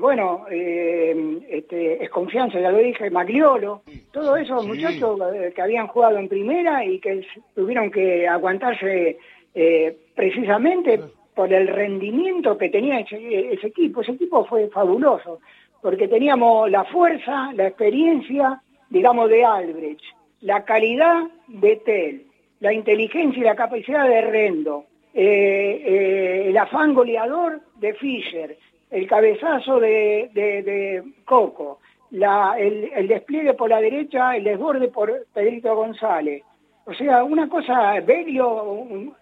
bueno, 0.00 0.46
este, 0.50 2.04
Esconfianza, 2.04 2.60
ya 2.60 2.70
lo 2.70 2.78
dije, 2.78 3.10
Magliolo, 3.10 3.82
todos 4.12 4.38
esos 4.38 4.66
muchachos 4.66 5.18
que 5.54 5.62
habían 5.62 5.86
jugado 5.86 6.18
en 6.18 6.28
primera 6.28 6.84
y 6.84 6.98
que 7.00 7.26
tuvieron 7.54 7.90
que 7.90 8.28
aguantarse 8.28 9.18
eh, 9.54 9.96
precisamente 10.16 11.00
por 11.32 11.52
el 11.52 11.68
rendimiento 11.68 12.58
que 12.58 12.70
tenía 12.70 12.98
ese, 13.00 13.66
equipo. 13.66 14.00
Ese 14.00 14.12
equipo 14.12 14.44
fue 14.46 14.68
fabuloso, 14.68 15.40
porque 15.80 16.08
teníamos 16.08 16.70
la 16.70 16.84
fuerza, 16.84 17.52
la 17.54 17.68
experiencia, 17.68 18.60
digamos, 18.90 19.30
de 19.30 19.44
Albrecht, 19.44 20.04
la 20.40 20.64
calidad 20.64 21.22
de 21.46 21.76
Tell, 21.76 22.26
la 22.60 22.72
inteligencia 22.72 23.40
y 23.40 23.44
la 23.44 23.54
capacidad 23.54 24.08
de 24.08 24.20
Rendo, 24.22 24.86
eh, 25.14 25.82
eh, 25.86 26.44
el 26.48 26.56
afán 26.58 26.94
goleador 26.94 27.60
de 27.76 27.94
Fischer, 27.94 28.56
el 28.90 29.06
cabezazo 29.06 29.80
de, 29.80 31.02
Coco, 31.24 31.80
el, 32.10 33.08
despliegue 33.08 33.54
por 33.54 33.70
la 33.70 33.80
derecha, 33.80 34.36
el 34.36 34.44
desborde 34.44 34.88
por 34.88 35.26
Pedrito 35.32 35.74
González. 35.74 36.42
O 36.86 36.92
sea, 36.92 37.24
una 37.24 37.48
cosa, 37.48 37.98
Belio, 38.00 39.14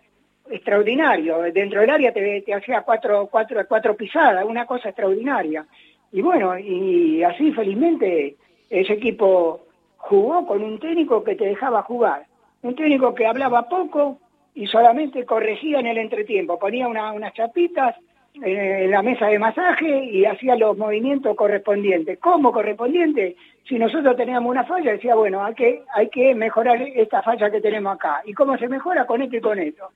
extraordinario. 0.51 1.41
Dentro 1.53 1.81
del 1.81 1.91
área 1.91 2.13
te, 2.13 2.45
hacía 2.55 2.83
cuatro, 2.83 3.29
cuatro, 3.31 3.61
cuatro 3.69 3.97
pisadas, 3.97 4.45
una 4.45 4.67
cosa 4.67 4.89
extraordinaria. 4.89 5.67
Y 6.13 6.21
bueno, 6.21 6.59
y 6.59 7.23
así 7.23 7.53
felizmente 7.53 8.37
ese 8.69 8.95
equipo 8.95 9.61
jugó 9.97 10.47
con 10.47 10.63
un 10.63 10.79
técnico 10.79 11.23
que 11.25 11.37
te 11.37 11.47
dejaba 11.47 11.83
jugar. 11.83 12.27
Un 12.63 12.75
técnico 12.75 13.15
que 13.15 13.27
hablaba 13.27 13.69
poco 13.69 14.19
y 14.55 14.67
solamente 14.67 15.25
corregía 15.25 15.81
en 15.81 15.87
el 15.87 15.99
entretiempo. 15.99 16.59
Ponía 16.59 16.89
unas 16.89 17.33
chapitas 17.35 17.97
en 18.35 18.91
la 18.91 19.03
mesa 19.03 19.27
de 19.27 19.39
masaje 19.39 20.05
y 20.05 20.25
hacía 20.25 20.57
los 20.57 20.77
movimientos 20.77 21.37
correspondientes. 21.37 22.19
¿Cómo 22.19 22.53
correspondiente? 22.53 23.37
Si 23.69 23.79
nosotros 23.79 24.17
teníamos 24.17 24.51
una 24.51 24.65
falla, 24.65 24.93
decía, 24.93 25.15
bueno, 25.15 25.45
hay 25.45 25.55
que, 25.55 25.83
hay 25.95 26.09
que 26.09 26.35
mejorar 26.35 26.81
esta 26.83 27.23
falla 27.23 27.51
que 27.51 27.61
tenemos 27.61 27.95
acá. 27.95 28.23
¿Y 28.25 28.33
cómo 28.33 28.57
se 28.57 28.69
mejora? 28.69 29.07
Con 29.07 29.23
esto 29.23 29.37
y 29.37 29.41
con 29.41 29.59
esto 29.59 29.91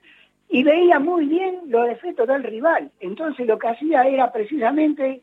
y 0.48 0.62
veía 0.62 0.98
muy 0.98 1.26
bien 1.26 1.62
los 1.66 1.86
defectos 1.86 2.28
del 2.28 2.44
rival. 2.44 2.90
Entonces 3.00 3.46
lo 3.46 3.58
que 3.58 3.68
hacía 3.68 4.02
era 4.02 4.30
precisamente 4.32 5.22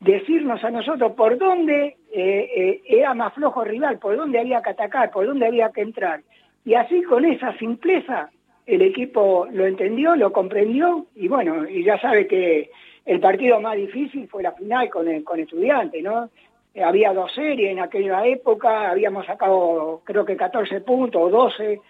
decirnos 0.00 0.62
a 0.64 0.70
nosotros 0.70 1.12
por 1.12 1.36
dónde 1.38 1.96
eh, 2.12 2.50
eh, 2.56 2.82
era 2.86 3.14
más 3.14 3.34
flojo 3.34 3.62
el 3.62 3.70
rival, 3.70 3.98
por 3.98 4.16
dónde 4.16 4.38
había 4.38 4.62
que 4.62 4.70
atacar, 4.70 5.10
por 5.10 5.26
dónde 5.26 5.46
había 5.46 5.70
que 5.70 5.82
entrar. 5.82 6.22
Y 6.64 6.74
así 6.74 7.02
con 7.02 7.24
esa 7.24 7.56
simpleza 7.58 8.30
el 8.70 8.82
equipo 8.82 9.48
lo 9.50 9.66
entendió, 9.66 10.14
lo 10.14 10.32
comprendió 10.32 11.06
y 11.16 11.28
bueno, 11.28 11.68
y 11.68 11.82
ya 11.82 12.00
sabe 12.00 12.26
que 12.26 12.70
el 13.04 13.18
partido 13.18 13.60
más 13.60 13.76
difícil 13.76 14.28
fue 14.28 14.42
la 14.42 14.52
final 14.52 14.88
con, 14.88 15.08
el, 15.08 15.24
con 15.24 15.40
Estudiantes, 15.40 16.02
¿no? 16.02 16.30
Eh, 16.72 16.82
había 16.82 17.12
dos 17.12 17.32
series 17.34 17.72
en 17.72 17.80
aquella 17.80 18.24
época, 18.26 18.90
habíamos 18.90 19.26
sacado 19.26 20.02
creo 20.04 20.24
que 20.24 20.36
14 20.36 20.82
puntos 20.82 21.20
o 21.20 21.28
12 21.28 21.80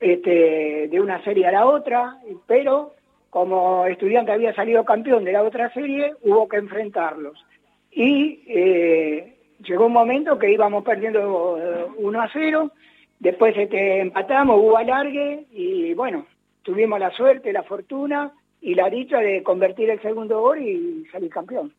este, 0.00 0.88
de 0.88 1.00
una 1.00 1.22
serie 1.22 1.46
a 1.46 1.52
la 1.52 1.66
otra, 1.66 2.16
pero 2.46 2.92
como 3.30 3.86
estudiante 3.86 4.32
había 4.32 4.54
salido 4.54 4.84
campeón 4.84 5.24
de 5.24 5.32
la 5.32 5.42
otra 5.42 5.72
serie, 5.72 6.14
hubo 6.22 6.48
que 6.48 6.56
enfrentarlos. 6.56 7.44
Y 7.92 8.42
eh, 8.48 9.36
llegó 9.62 9.86
un 9.86 9.92
momento 9.92 10.38
que 10.38 10.50
íbamos 10.50 10.84
perdiendo 10.84 11.92
1 11.98 12.18
eh, 12.18 12.24
a 12.24 12.30
0, 12.32 12.70
después 13.18 13.56
este, 13.56 14.00
empatamos, 14.00 14.58
hubo 14.60 14.76
alargue 14.76 15.46
y 15.52 15.94
bueno, 15.94 16.26
tuvimos 16.62 16.98
la 16.98 17.10
suerte, 17.10 17.52
la 17.52 17.62
fortuna 17.62 18.32
y 18.60 18.74
la 18.74 18.90
dicha 18.90 19.18
de 19.18 19.42
convertir 19.42 19.90
el 19.90 20.00
segundo 20.02 20.40
gol 20.40 20.60
y 20.60 21.04
salir 21.12 21.30
campeón. 21.30 21.72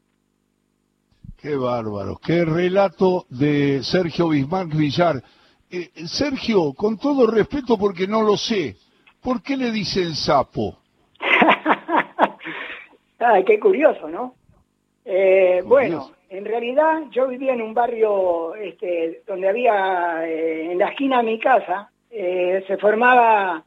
Qué 1.38 1.56
bárbaro, 1.56 2.18
qué 2.26 2.46
relato 2.46 3.26
de 3.30 3.84
Sergio 3.84 4.30
Bismarck 4.30 4.76
Villar. 4.76 5.22
Eh, 5.70 5.90
Sergio, 6.08 6.74
con 6.74 6.98
todo 6.98 7.30
respeto 7.30 7.78
porque 7.78 8.08
no 8.08 8.22
lo 8.24 8.38
sé, 8.38 8.76
¿por 9.22 9.44
qué 9.44 9.58
le 9.58 9.72
dicen 9.72 10.16
sapo? 10.16 10.80
Ay, 13.20 13.44
qué 13.46 13.60
curioso, 13.60 14.08
¿no? 14.10 14.34
Eh, 15.06 15.62
bueno, 15.66 16.12
en 16.30 16.46
realidad 16.46 17.04
yo 17.12 17.28
vivía 17.28 17.54
en 17.54 17.62
un 17.62 17.74
barrio 17.74 18.56
este, 18.56 19.22
donde 19.26 19.48
había, 19.48 20.28
eh, 20.28 20.72
en 20.72 20.78
la 20.78 20.90
esquina 20.90 21.18
de 21.18 21.24
mi 21.24 21.40
casa, 21.40 21.90
se 22.10 22.78
formaba 22.78 23.64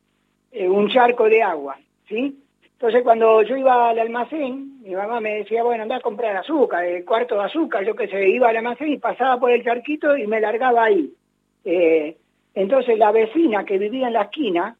un 0.53 0.89
charco 0.89 1.25
de 1.29 1.43
agua, 1.43 1.79
¿sí? 2.09 2.41
Entonces 2.81 3.03
cuando 3.03 3.43
yo 3.43 3.57
iba 3.57 3.91
al 3.91 3.99
almacén, 3.99 4.81
mi 4.83 4.95
mamá 4.95 5.21
me 5.21 5.35
decía, 5.35 5.63
bueno, 5.63 5.83
anda 5.83 5.97
a 5.97 6.01
comprar 6.01 6.35
azúcar, 6.35 6.83
el 6.83 7.05
cuarto 7.05 7.35
de 7.35 7.45
azúcar, 7.45 7.85
yo 7.85 7.95
que 7.95 8.09
sé, 8.09 8.27
iba 8.31 8.49
al 8.49 8.57
almacén 8.57 8.89
y 8.89 8.97
pasaba 8.97 9.39
por 9.39 9.51
el 9.51 9.63
charquito 9.63 10.17
y 10.17 10.27
me 10.27 10.41
largaba 10.41 10.85
ahí. 10.85 11.13
Eh, 11.63 12.17
entonces 12.55 12.97
la 12.97 13.13
vecina 13.13 13.67
que 13.67 13.77
vivía 13.77 14.07
en 14.07 14.15
la 14.15 14.23
esquina, 14.23 14.77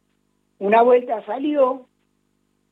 una 0.59 0.81
vuelta 0.81 1.23
salió, 1.27 1.87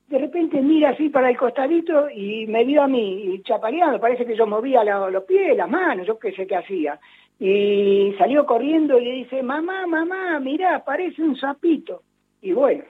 de 0.08 0.18
repente 0.18 0.60
mira 0.62 0.90
así 0.90 1.10
para 1.10 1.28
el 1.28 1.36
costadito 1.36 2.08
y 2.10 2.46
me 2.46 2.64
vio 2.64 2.82
a 2.82 2.88
mí 2.88 3.40
chapaleando, 3.44 4.00
parece 4.00 4.24
que 4.24 4.36
yo 4.36 4.46
movía 4.46 4.82
los 4.82 5.24
pies, 5.24 5.56
las 5.56 5.68
manos, 5.68 6.06
yo 6.06 6.18
qué 6.18 6.32
sé 6.32 6.46
qué 6.46 6.56
hacía. 6.56 6.98
Y 7.38 8.14
salió 8.18 8.46
corriendo 8.46 8.98
y 8.98 9.04
le 9.04 9.12
dice, 9.12 9.42
mamá, 9.42 9.86
mamá, 9.86 10.40
mira 10.40 10.82
parece 10.84 11.22
un 11.22 11.36
sapito. 11.36 12.02
Y 12.40 12.52
bueno, 12.52 12.84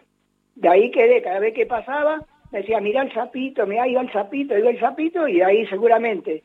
de 0.54 0.68
ahí 0.68 0.90
quedé, 0.90 1.20
cada 1.20 1.40
vez 1.40 1.54
que 1.54 1.66
pasaba, 1.66 2.24
me 2.52 2.60
decía, 2.60 2.80
mira 2.80 3.02
el 3.02 3.12
sapito, 3.12 3.66
mira, 3.66 3.86
iba 3.88 4.00
el 4.00 4.12
sapito, 4.12 4.56
iba 4.56 4.70
el 4.70 4.80
sapito, 4.80 5.26
y 5.26 5.40
ahí 5.40 5.66
seguramente 5.66 6.44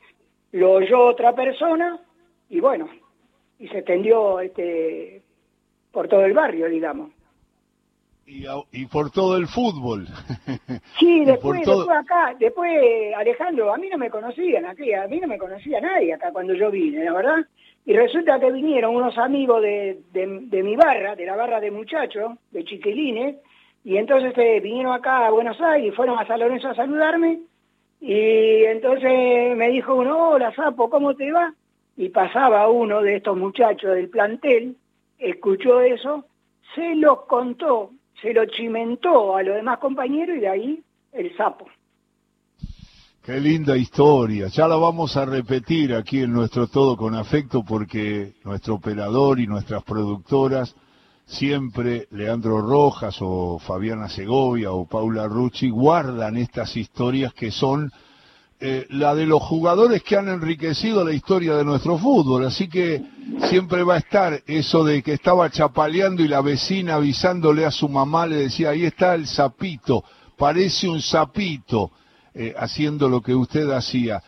lo 0.51 0.73
oyó 0.73 1.05
otra 1.05 1.33
persona, 1.33 1.99
y 2.49 2.59
bueno, 2.59 2.89
y 3.59 3.67
se 3.67 3.79
extendió 3.79 4.39
este, 4.39 5.21
por 5.91 6.07
todo 6.07 6.25
el 6.25 6.33
barrio, 6.33 6.67
digamos. 6.67 7.11
Y, 8.25 8.85
por 8.85 9.11
todo 9.11 9.37
el 9.37 9.47
fútbol. 9.47 10.07
Sí, 10.99 11.23
después, 11.25 11.61
después 11.65 11.89
acá, 11.89 12.35
después 12.39 12.71
Alejandro, 13.15 13.73
a 13.73 13.77
mí 13.77 13.89
no 13.89 13.97
me 13.97 14.09
conocían 14.09 14.65
aquí, 14.65 14.93
a 14.93 15.07
mí 15.07 15.19
no 15.19 15.27
me 15.27 15.37
conocía 15.37 15.81
nadie 15.81 16.13
acá 16.13 16.31
cuando 16.31 16.53
yo 16.53 16.71
vine, 16.71 17.03
la 17.03 17.13
verdad. 17.13 17.45
Y 17.85 17.93
resulta 17.93 18.39
que 18.39 18.51
vinieron 18.51 18.95
unos 18.95 19.17
amigos 19.17 19.61
de, 19.61 19.99
de, 20.13 20.63
mi 20.63 20.75
barra, 20.75 21.15
de 21.15 21.25
la 21.25 21.35
barra 21.35 21.59
de 21.59 21.71
muchachos, 21.71 22.33
de 22.51 22.63
chiquilines, 22.63 23.35
y 23.83 23.97
entonces 23.97 24.33
eh, 24.37 24.61
vinieron 24.61 24.93
acá 24.93 25.27
a 25.27 25.31
Buenos 25.31 25.59
Aires 25.59 25.91
y 25.91 25.95
fueron 25.95 26.17
a 26.17 26.25
San 26.25 26.39
Lorenzo 26.39 26.69
a 26.69 26.75
saludarme, 26.75 27.41
y 27.99 28.63
entonces 28.63 29.57
me 29.57 29.69
dijo 29.69 29.95
uno, 29.95 30.29
hola 30.29 30.53
Sapo, 30.55 30.89
¿cómo 30.89 31.13
te 31.15 31.31
va? 31.31 31.53
y 31.95 32.09
pasaba 32.09 32.69
uno 32.69 33.01
de 33.01 33.17
estos 33.17 33.37
muchachos 33.37 33.95
del 33.95 34.09
plantel, 34.09 34.75
escuchó 35.19 35.81
eso, 35.81 36.25
se 36.75 36.95
lo 36.95 37.25
contó, 37.27 37.91
se 38.21 38.33
lo 38.33 38.45
chimentó 38.45 39.35
a 39.35 39.43
los 39.43 39.55
demás 39.55 39.79
compañeros 39.79 40.37
y 40.37 40.39
de 40.41 40.47
ahí 40.47 40.83
el 41.11 41.35
sapo. 41.35 41.65
Qué 43.23 43.39
linda 43.39 43.77
historia. 43.77 44.47
Ya 44.47 44.67
la 44.67 44.75
vamos 44.75 45.15
a 45.15 45.23
repetir 45.23 45.93
aquí 45.93 46.23
en 46.23 46.33
nuestro 46.33 46.67
Todo 46.67 46.97
con 46.97 47.15
Afecto 47.15 47.63
porque 47.63 48.33
nuestro 48.43 48.75
operador 48.75 49.39
y 49.39 49.47
nuestras 49.47 49.83
productoras 49.83 50.75
siempre, 51.25 52.07
Leandro 52.11 52.61
Rojas 52.61 53.17
o 53.21 53.59
Fabiana 53.59 54.09
Segovia 54.09 54.73
o 54.73 54.85
Paula 54.85 55.27
Rucci, 55.27 55.69
guardan 55.69 56.37
estas 56.37 56.75
historias 56.75 57.33
que 57.33 57.51
son 57.51 57.91
eh, 58.65 58.87
la 58.91 59.13
de 59.13 59.25
los 59.25 59.43
jugadores 59.43 60.03
que 60.03 60.15
han 60.15 60.29
enriquecido 60.29 61.03
la 61.03 61.11
historia 61.11 61.55
de 61.57 61.65
nuestro 61.65 61.97
fútbol. 61.97 62.45
Así 62.45 62.69
que 62.69 63.03
siempre 63.49 63.83
va 63.83 63.95
a 63.95 63.97
estar 63.97 64.41
eso 64.47 64.85
de 64.85 65.03
que 65.03 65.11
estaba 65.11 65.49
chapaleando 65.49 66.23
y 66.23 66.29
la 66.29 66.39
vecina 66.39 66.95
avisándole 66.95 67.65
a 67.65 67.71
su 67.71 67.89
mamá 67.89 68.25
le 68.25 68.37
decía, 68.37 68.69
ahí 68.69 68.85
está 68.85 69.15
el 69.15 69.27
sapito, 69.27 70.05
parece 70.37 70.87
un 70.87 71.01
sapito, 71.01 71.91
eh, 72.33 72.53
haciendo 72.57 73.09
lo 73.09 73.19
que 73.19 73.35
usted 73.35 73.69
hacía. 73.69 74.23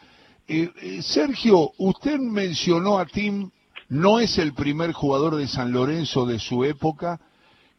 Eh, 0.49 0.99
Sergio, 1.01 1.71
usted 1.77 2.19
mencionó 2.19 2.99
a 2.99 3.05
Tim, 3.05 3.51
no 3.87 4.19
es 4.19 4.37
el 4.37 4.53
primer 4.53 4.91
jugador 4.91 5.37
de 5.37 5.47
San 5.47 5.71
Lorenzo 5.71 6.25
de 6.25 6.39
su 6.39 6.65
época 6.65 7.21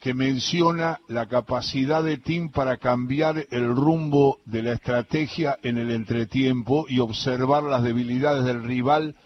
que 0.00 0.14
menciona 0.14 1.00
la 1.08 1.26
capacidad 1.26 2.02
de 2.02 2.18
Tim 2.18 2.50
para 2.50 2.76
cambiar 2.76 3.46
el 3.50 3.74
rumbo 3.74 4.38
de 4.44 4.62
la 4.62 4.72
estrategia 4.72 5.58
en 5.62 5.78
el 5.78 5.90
entretiempo 5.90 6.86
y 6.88 7.00
observar 7.00 7.62
las 7.62 7.82
debilidades 7.82 8.44
del 8.44 8.62
rival 8.62 9.16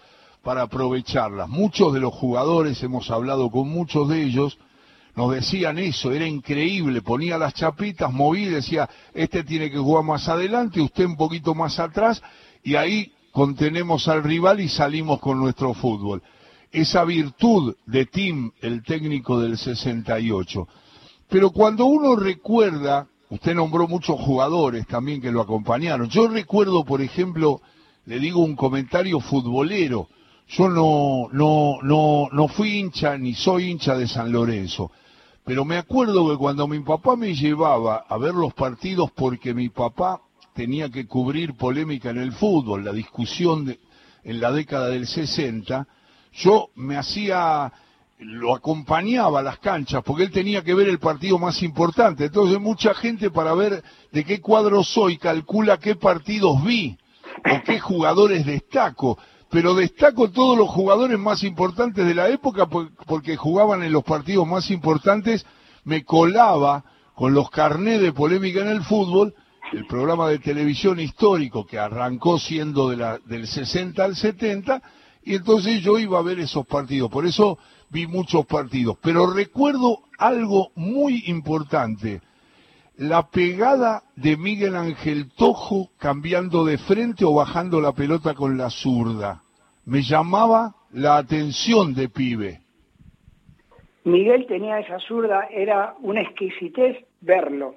para 0.43 0.62
aprovecharlas. 0.62 1.49
Muchos 1.49 1.93
de 1.93 2.00
los 2.00 2.15
jugadores, 2.15 2.83
hemos 2.83 3.11
hablado 3.11 3.50
con 3.50 3.69
muchos 3.69 4.09
de 4.09 4.23
ellos, 4.23 4.59
nos 5.17 5.33
decían 5.33 5.79
eso, 5.79 6.12
era 6.12 6.27
increíble, 6.27 7.03
ponía 7.03 7.37
las 7.37 7.53
chapitas, 7.55 8.12
movía 8.12 8.47
y 8.47 8.50
decía, 8.50 8.89
este 9.12 9.43
tiene 9.45 9.71
que 9.71 9.79
jugar 9.79 10.05
más 10.05 10.29
adelante, 10.29 10.81
usted 10.81 11.05
un 11.05 11.17
poquito 11.17 11.55
más 11.55 11.79
atrás, 11.79 12.23
y 12.62 12.77
ahí 12.77 13.12
contenemos 13.33 14.09
al 14.09 14.23
rival 14.23 14.61
y 14.61 14.69
salimos 14.69 15.21
con 15.21 15.39
nuestro 15.39 15.75
fútbol. 15.75 16.23
Esa 16.73 17.05
virtud 17.05 17.75
de 17.87 18.07
Tim, 18.07 18.53
el 18.61 18.83
técnico 18.85 19.41
del 19.41 19.59
68. 19.59 20.69
Pero 21.29 21.50
cuando 21.50 21.87
uno 21.87 22.15
recuerda, 22.17 23.09
usted 23.29 23.55
nombró 23.55 23.89
muchos 23.89 24.21
jugadores 24.21 24.87
también 24.87 25.21
que 25.21 25.33
lo 25.33 25.41
acompañaron. 25.41 26.09
Yo 26.09 26.29
recuerdo, 26.29 26.85
por 26.85 27.00
ejemplo, 27.03 27.61
le 28.07 28.19
digo 28.19 28.41
un 28.41 28.57
comentario 28.57 29.21
futbolero. 29.21 30.09
Yo 30.49 30.69
no, 30.69 31.29
no, 31.33 31.79
no, 31.83 32.29
no 32.33 32.49
fui 32.49 32.79
hincha 32.79 33.17
ni 33.17 33.35
soy 33.35 33.71
hincha 33.71 33.97
de 33.97 34.09
San 34.09 34.33
Lorenzo. 34.33 34.91
Pero 35.45 35.65
me 35.65 35.77
acuerdo 35.77 36.29
que 36.31 36.37
cuando 36.37 36.69
mi 36.69 36.81
papá 36.81 37.17
me 37.17 37.35
llevaba 37.35 38.05
a 38.09 38.19
ver 38.19 38.35
los 38.35 38.55
partidos 38.55 39.11
porque 39.12 39.55
mi 39.55 39.69
papá 39.69 40.21
tenía 40.55 40.91
que 40.91 41.07
cubrir 41.07 41.55
polémica 41.55 42.11
en 42.11 42.19
el 42.19 42.33
fútbol, 42.33 42.85
la 42.85 42.93
discusión 42.93 43.77
en 44.23 44.41
la 44.41 44.53
década 44.53 44.89
del 44.89 45.07
60, 45.07 45.87
yo 46.33 46.69
me 46.75 46.97
hacía, 46.97 47.73
lo 48.19 48.55
acompañaba 48.55 49.41
a 49.41 49.43
las 49.43 49.59
canchas 49.59 50.03
porque 50.05 50.25
él 50.25 50.31
tenía 50.31 50.63
que 50.63 50.75
ver 50.75 50.89
el 50.89 50.99
partido 50.99 51.39
más 51.39 51.63
importante. 51.63 52.27
Entonces 52.27 52.61
mucha 52.61 52.95
gente 52.95 53.31
para 53.31 53.55
ver 53.55 53.83
de 54.13 54.25
qué 54.25 54.41
cuadro 54.41 54.85
soy 54.85 55.19
calcula 55.19 55.79
qué 55.79 55.97
partidos 55.97 56.63
vi 56.65 56.97
o 57.39 57.63
qué 57.65 57.81
jugadores 57.81 58.47
destaco. 58.47 59.19
Pero 59.51 59.75
destaco 59.75 60.31
todos 60.31 60.57
los 60.57 60.69
jugadores 60.69 61.19
más 61.19 61.43
importantes 61.43 62.07
de 62.07 62.15
la 62.15 62.29
época 62.29 62.67
porque 62.67 63.37
jugaban 63.37 63.83
en 63.83 63.93
los 63.93 64.05
partidos 64.05 64.47
más 64.47 64.71
importantes, 64.71 65.45
me 65.83 66.05
colaba 66.05 66.85
con 67.17 67.35
los 67.35 67.51
carnés 67.51 68.01
de 68.01 68.13
polémica 68.13 68.61
en 68.61 68.69
el 68.69 68.83
fútbol 68.83 69.35
el 69.73 69.87
programa 69.87 70.29
de 70.29 70.39
televisión 70.39 70.99
histórico 70.99 71.67
que 71.67 71.79
arrancó 71.79 72.39
siendo 72.39 72.91
de 72.91 72.97
la, 72.97 73.19
del 73.19 73.47
60 73.47 74.03
al 74.03 74.17
70, 74.17 74.83
y 75.23 75.35
entonces 75.35 75.83
yo 75.83 75.99
iba 75.99 76.19
a 76.19 76.23
ver 76.23 76.39
esos 76.39 76.67
partidos. 76.67 77.11
Por 77.11 77.27
eso 77.27 77.59
vi 77.91 78.07
muchos 78.07 78.47
partidos. 78.47 78.97
Pero 79.03 79.33
recuerdo 79.33 80.00
algo 80.19 80.71
muy 80.75 81.25
importante. 81.27 82.21
La 82.97 83.29
pegada 83.31 84.03
de 84.17 84.37
Miguel 84.37 84.77
Ángel 84.77 85.31
Tojo 85.37 85.91
cambiando 85.99 86.65
de 86.65 86.79
frente 86.79 87.25
o 87.25 87.35
bajando 87.35 87.81
la 87.81 87.93
pelota 87.93 88.35
con 88.35 88.59
la 88.59 88.71
zurda. 88.71 89.43
Me 89.87 90.03
llamaba 90.03 90.75
la 90.93 91.17
atención 91.17 91.95
de 91.95 92.09
pibe. 92.09 92.61
Miguel 94.05 94.47
tenía 94.47 94.79
esa 94.79 94.99
zurda, 94.99 95.47
era 95.50 95.95
una 96.00 96.23
exquisitez 96.23 97.05
verlo 97.21 97.75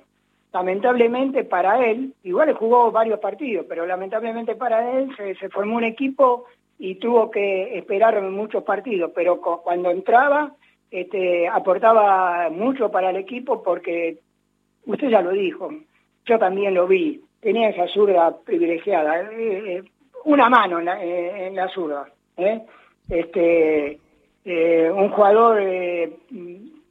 lamentablemente 0.54 1.44
para 1.44 1.84
él, 1.86 2.14
igual 2.24 2.54
jugó 2.54 2.92
varios 2.92 3.20
partidos, 3.20 3.66
pero 3.68 3.86
lamentablemente 3.88 4.56
para 4.56 4.98
él 4.98 5.10
se, 5.18 5.50
formó 5.50 5.78
un 5.78 5.84
equipo 5.84 6.46
y 6.80 6.96
tuvo 6.96 7.32
que 7.32 7.78
esperar 7.78 8.22
muchos 8.22 8.64
partidos, 8.64 9.12
pero 9.16 9.40
cuando 9.40 9.92
entraba 9.92 10.54
este, 10.92 11.48
aportaba 11.48 12.50
mucho 12.50 12.92
para 12.92 13.10
el 13.10 13.18
equipo 13.18 13.64
porque 13.64 14.20
usted 14.86 15.10
ya 15.10 15.22
lo 15.22 15.32
dijo, 15.32 15.72
yo 16.26 16.40
también 16.40 16.74
lo 16.74 16.88
vi, 16.88 17.22
tenía 17.40 17.70
esa 17.70 17.88
zurda 17.88 18.36
privilegiada, 18.44 19.22
eh, 19.32 19.78
eh, 19.78 19.84
una 20.26 20.50
mano 20.50 20.80
en 20.80 20.86
la, 20.86 21.04
eh, 21.04 21.48
en 21.48 21.56
la 21.56 21.68
zurda. 21.70 22.10
Este, 23.10 24.00
un 24.46 25.10
jugador 25.10 25.62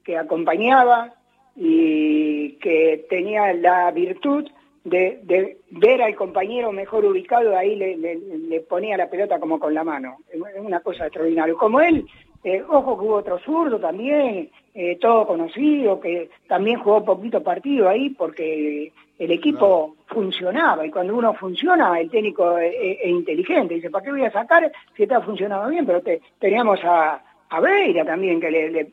que 0.04 0.16
acompañaba, 0.16 1.14
y 1.56 2.52
que 2.54 3.06
tenía 3.08 3.52
la 3.54 3.90
virtud 3.90 4.48
de, 4.84 5.58
ver 5.70 6.02
al 6.02 6.14
compañero 6.14 6.72
mejor 6.72 7.04
ubicado, 7.04 7.56
ahí 7.56 7.76
le, 7.76 8.60
ponía 8.60 8.96
la 8.96 9.08
pelota 9.08 9.38
como 9.38 9.58
con 9.58 9.74
la 9.74 9.84
mano. 9.84 10.18
Es 10.30 10.40
una 10.58 10.80
cosa 10.80 11.06
extraordinaria. 11.06 11.54
Como 11.54 11.80
él, 11.80 12.06
eh, 12.44 12.62
ojo 12.68 12.98
que 12.98 13.04
hubo 13.04 13.14
otro 13.14 13.38
zurdo 13.38 13.78
también, 13.78 14.50
eh, 14.74 14.98
todo 15.00 15.26
conocido, 15.26 16.00
que 16.00 16.30
también 16.48 16.80
jugó 16.80 17.04
poquito 17.04 17.42
partido 17.42 17.88
ahí 17.88 18.10
porque 18.10 18.92
el 19.18 19.30
equipo 19.30 19.94
funcionaba 20.06 20.84
y 20.84 20.90
cuando 20.90 21.14
uno 21.14 21.34
funciona, 21.34 22.00
el 22.00 22.10
técnico 22.10 22.58
es, 22.58 22.74
inteligente. 23.04 23.74
Dice, 23.74 23.90
¿para 23.90 24.04
qué 24.04 24.10
voy 24.10 24.24
a 24.24 24.32
sacar 24.32 24.72
si 24.96 25.04
está 25.04 25.20
funcionando 25.20 25.68
bien? 25.68 25.86
Pero 25.86 26.02
teníamos 26.40 26.80
a, 26.82 27.22
a 27.50 27.60
Beira 27.60 28.04
también, 28.04 28.40
que 28.40 28.50
le, 28.50 28.92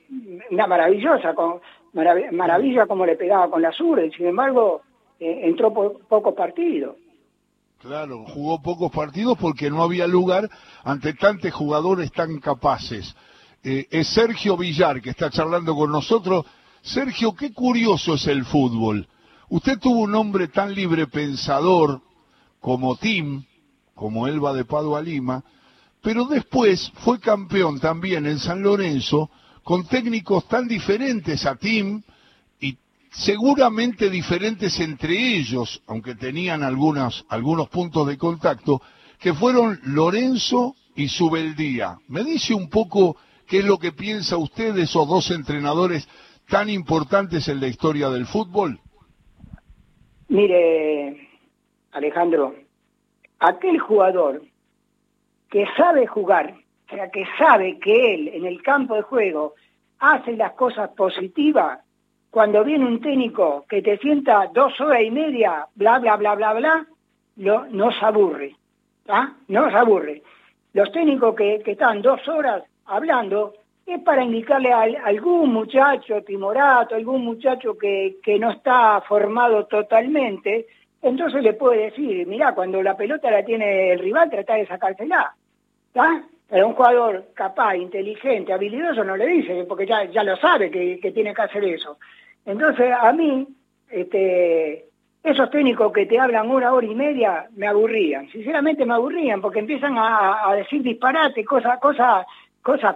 una 0.51 0.67
maravillosa, 0.67 1.33
con, 1.33 1.59
maravilla 1.93 2.85
como 2.85 3.05
le 3.05 3.15
pegaba 3.15 3.49
con 3.49 3.63
la 3.63 3.71
sur, 3.71 3.99
y 4.03 4.11
sin 4.11 4.27
embargo 4.27 4.81
eh, 5.19 5.41
entró 5.43 5.73
por 5.73 5.99
pocos 6.07 6.33
partidos. 6.33 6.95
Claro, 7.79 8.25
jugó 8.25 8.61
pocos 8.61 8.91
partidos 8.91 9.37
porque 9.37 9.69
no 9.69 9.81
había 9.81 10.05
lugar 10.05 10.49
ante 10.83 11.13
tantos 11.13 11.53
jugadores 11.53 12.11
tan 12.11 12.39
capaces. 12.39 13.15
Eh, 13.63 13.87
es 13.89 14.07
Sergio 14.07 14.57
Villar 14.57 15.01
que 15.01 15.11
está 15.11 15.29
charlando 15.29 15.75
con 15.75 15.91
nosotros. 15.91 16.45
Sergio, 16.81 17.33
qué 17.33 17.53
curioso 17.53 18.15
es 18.15 18.27
el 18.27 18.43
fútbol. 18.45 19.07
Usted 19.49 19.79
tuvo 19.79 20.01
un 20.01 20.15
hombre 20.15 20.49
tan 20.49 20.73
libre 20.73 21.07
pensador 21.07 22.01
como 22.59 22.97
Tim, 22.97 23.43
como 23.95 24.27
Elba 24.27 24.53
de 24.53 24.65
Padua 24.65 25.01
Lima, 25.01 25.43
pero 26.01 26.25
después 26.25 26.91
fue 26.95 27.19
campeón 27.19 27.79
también 27.79 28.25
en 28.25 28.39
San 28.39 28.61
Lorenzo 28.61 29.29
con 29.63 29.85
técnicos 29.87 30.47
tan 30.47 30.67
diferentes 30.67 31.45
a 31.45 31.55
Tim 31.55 32.01
seguramente 33.09 34.09
diferentes 34.09 34.79
entre 34.79 35.13
ellos, 35.37 35.81
aunque 35.87 36.15
tenían 36.15 36.63
algunos, 36.63 37.25
algunos 37.29 37.69
puntos 37.69 38.07
de 38.07 38.17
contacto, 38.17 38.81
que 39.19 39.33
fueron 39.33 39.79
Lorenzo 39.83 40.75
y 40.95 41.07
Subeldía. 41.07 41.97
¿Me 42.07 42.23
dice 42.23 42.53
un 42.53 42.69
poco 42.69 43.17
qué 43.47 43.59
es 43.59 43.65
lo 43.65 43.77
que 43.77 43.91
piensa 43.91 44.37
usted 44.37 44.73
de 44.73 44.83
esos 44.83 45.07
dos 45.07 45.31
entrenadores 45.31 46.07
tan 46.47 46.69
importantes 46.69 47.47
en 47.47 47.59
la 47.59 47.67
historia 47.67 48.09
del 48.09 48.25
fútbol? 48.25 48.79
Mire, 50.27 51.27
Alejandro, 51.91 52.55
aquel 53.39 53.79
jugador 53.79 54.43
que 55.49 55.65
sabe 55.75 56.05
jugar 56.05 56.55
o 56.91 56.95
sea, 56.95 57.09
que 57.09 57.23
sabe 57.37 57.77
que 57.79 58.15
él 58.15 58.29
en 58.29 58.45
el 58.45 58.63
campo 58.63 58.95
de 58.95 59.03
juego 59.03 59.53
hace 59.99 60.35
las 60.35 60.53
cosas 60.53 60.89
positivas, 60.91 61.79
cuando 62.29 62.63
viene 62.63 62.85
un 62.85 63.01
técnico 63.01 63.65
que 63.67 63.81
te 63.81 63.97
sienta 63.97 64.49
dos 64.53 64.79
horas 64.79 65.01
y 65.01 65.11
media, 65.11 65.67
bla, 65.75 65.99
bla, 65.99 66.15
bla, 66.15 66.35
bla, 66.35 66.53
bla, 66.53 66.85
no, 67.37 67.91
se 67.91 68.05
aburre. 68.05 68.55
¿ah? 69.07 69.33
No 69.47 69.69
se 69.69 69.75
aburre. 69.75 70.21
Los 70.73 70.91
técnicos 70.91 71.35
que, 71.35 71.63
están 71.65 72.01
dos 72.01 72.27
horas 72.27 72.63
hablando 72.85 73.53
es 73.85 73.99
para 74.01 74.23
indicarle 74.23 74.71
a, 74.71 74.81
algún 75.05 75.51
muchacho 75.51 76.21
timorato, 76.23 76.95
algún 76.95 77.25
muchacho 77.25 77.77
que, 77.77 78.17
que 78.21 78.37
no 78.37 78.51
está 78.51 79.01
formado 79.01 79.65
totalmente, 79.65 80.67
entonces 81.01 81.41
le 81.43 81.53
puede 81.53 81.85
decir, 81.85 82.27
mira, 82.27 82.53
cuando 82.53 82.83
la 82.83 82.97
pelota 82.97 83.31
la 83.31 83.43
tiene 83.43 83.93
el 83.93 83.99
rival, 83.99 84.29
trata 84.29 84.55
de 84.55 84.67
sacársela. 84.67 85.33
¿Está? 85.87 86.23
Pero 86.49 86.67
un 86.67 86.73
jugador 86.73 87.25
capaz, 87.33 87.75
inteligente, 87.75 88.51
habilidoso 88.51 89.03
no 89.03 89.15
le 89.15 89.27
dice, 89.27 89.65
porque 89.65 89.85
ya, 89.85 90.05
ya 90.05 90.23
lo 90.23 90.35
sabe 90.37 90.71
que, 90.71 91.11
tiene 91.13 91.33
que 91.33 91.41
hacer 91.41 91.63
eso. 91.63 91.97
Entonces, 92.45 92.91
a 92.99 93.11
mí, 93.13 93.47
este, 93.89 94.85
esos 95.23 95.49
técnicos 95.49 95.91
que 95.91 96.05
te 96.05 96.19
hablan 96.19 96.49
una 96.49 96.73
hora 96.73 96.87
y 96.87 96.95
media 96.95 97.47
me 97.55 97.67
aburrían, 97.67 98.29
sinceramente 98.29 98.85
me 98.85 98.93
aburrían, 98.93 99.41
porque 99.41 99.59
empiezan 99.59 99.95
a, 99.97 100.53
decir 100.55 100.81
disparate, 100.81 101.43
cosas, 101.43 101.79
cosas, 101.79 102.25
cosas 102.61 102.95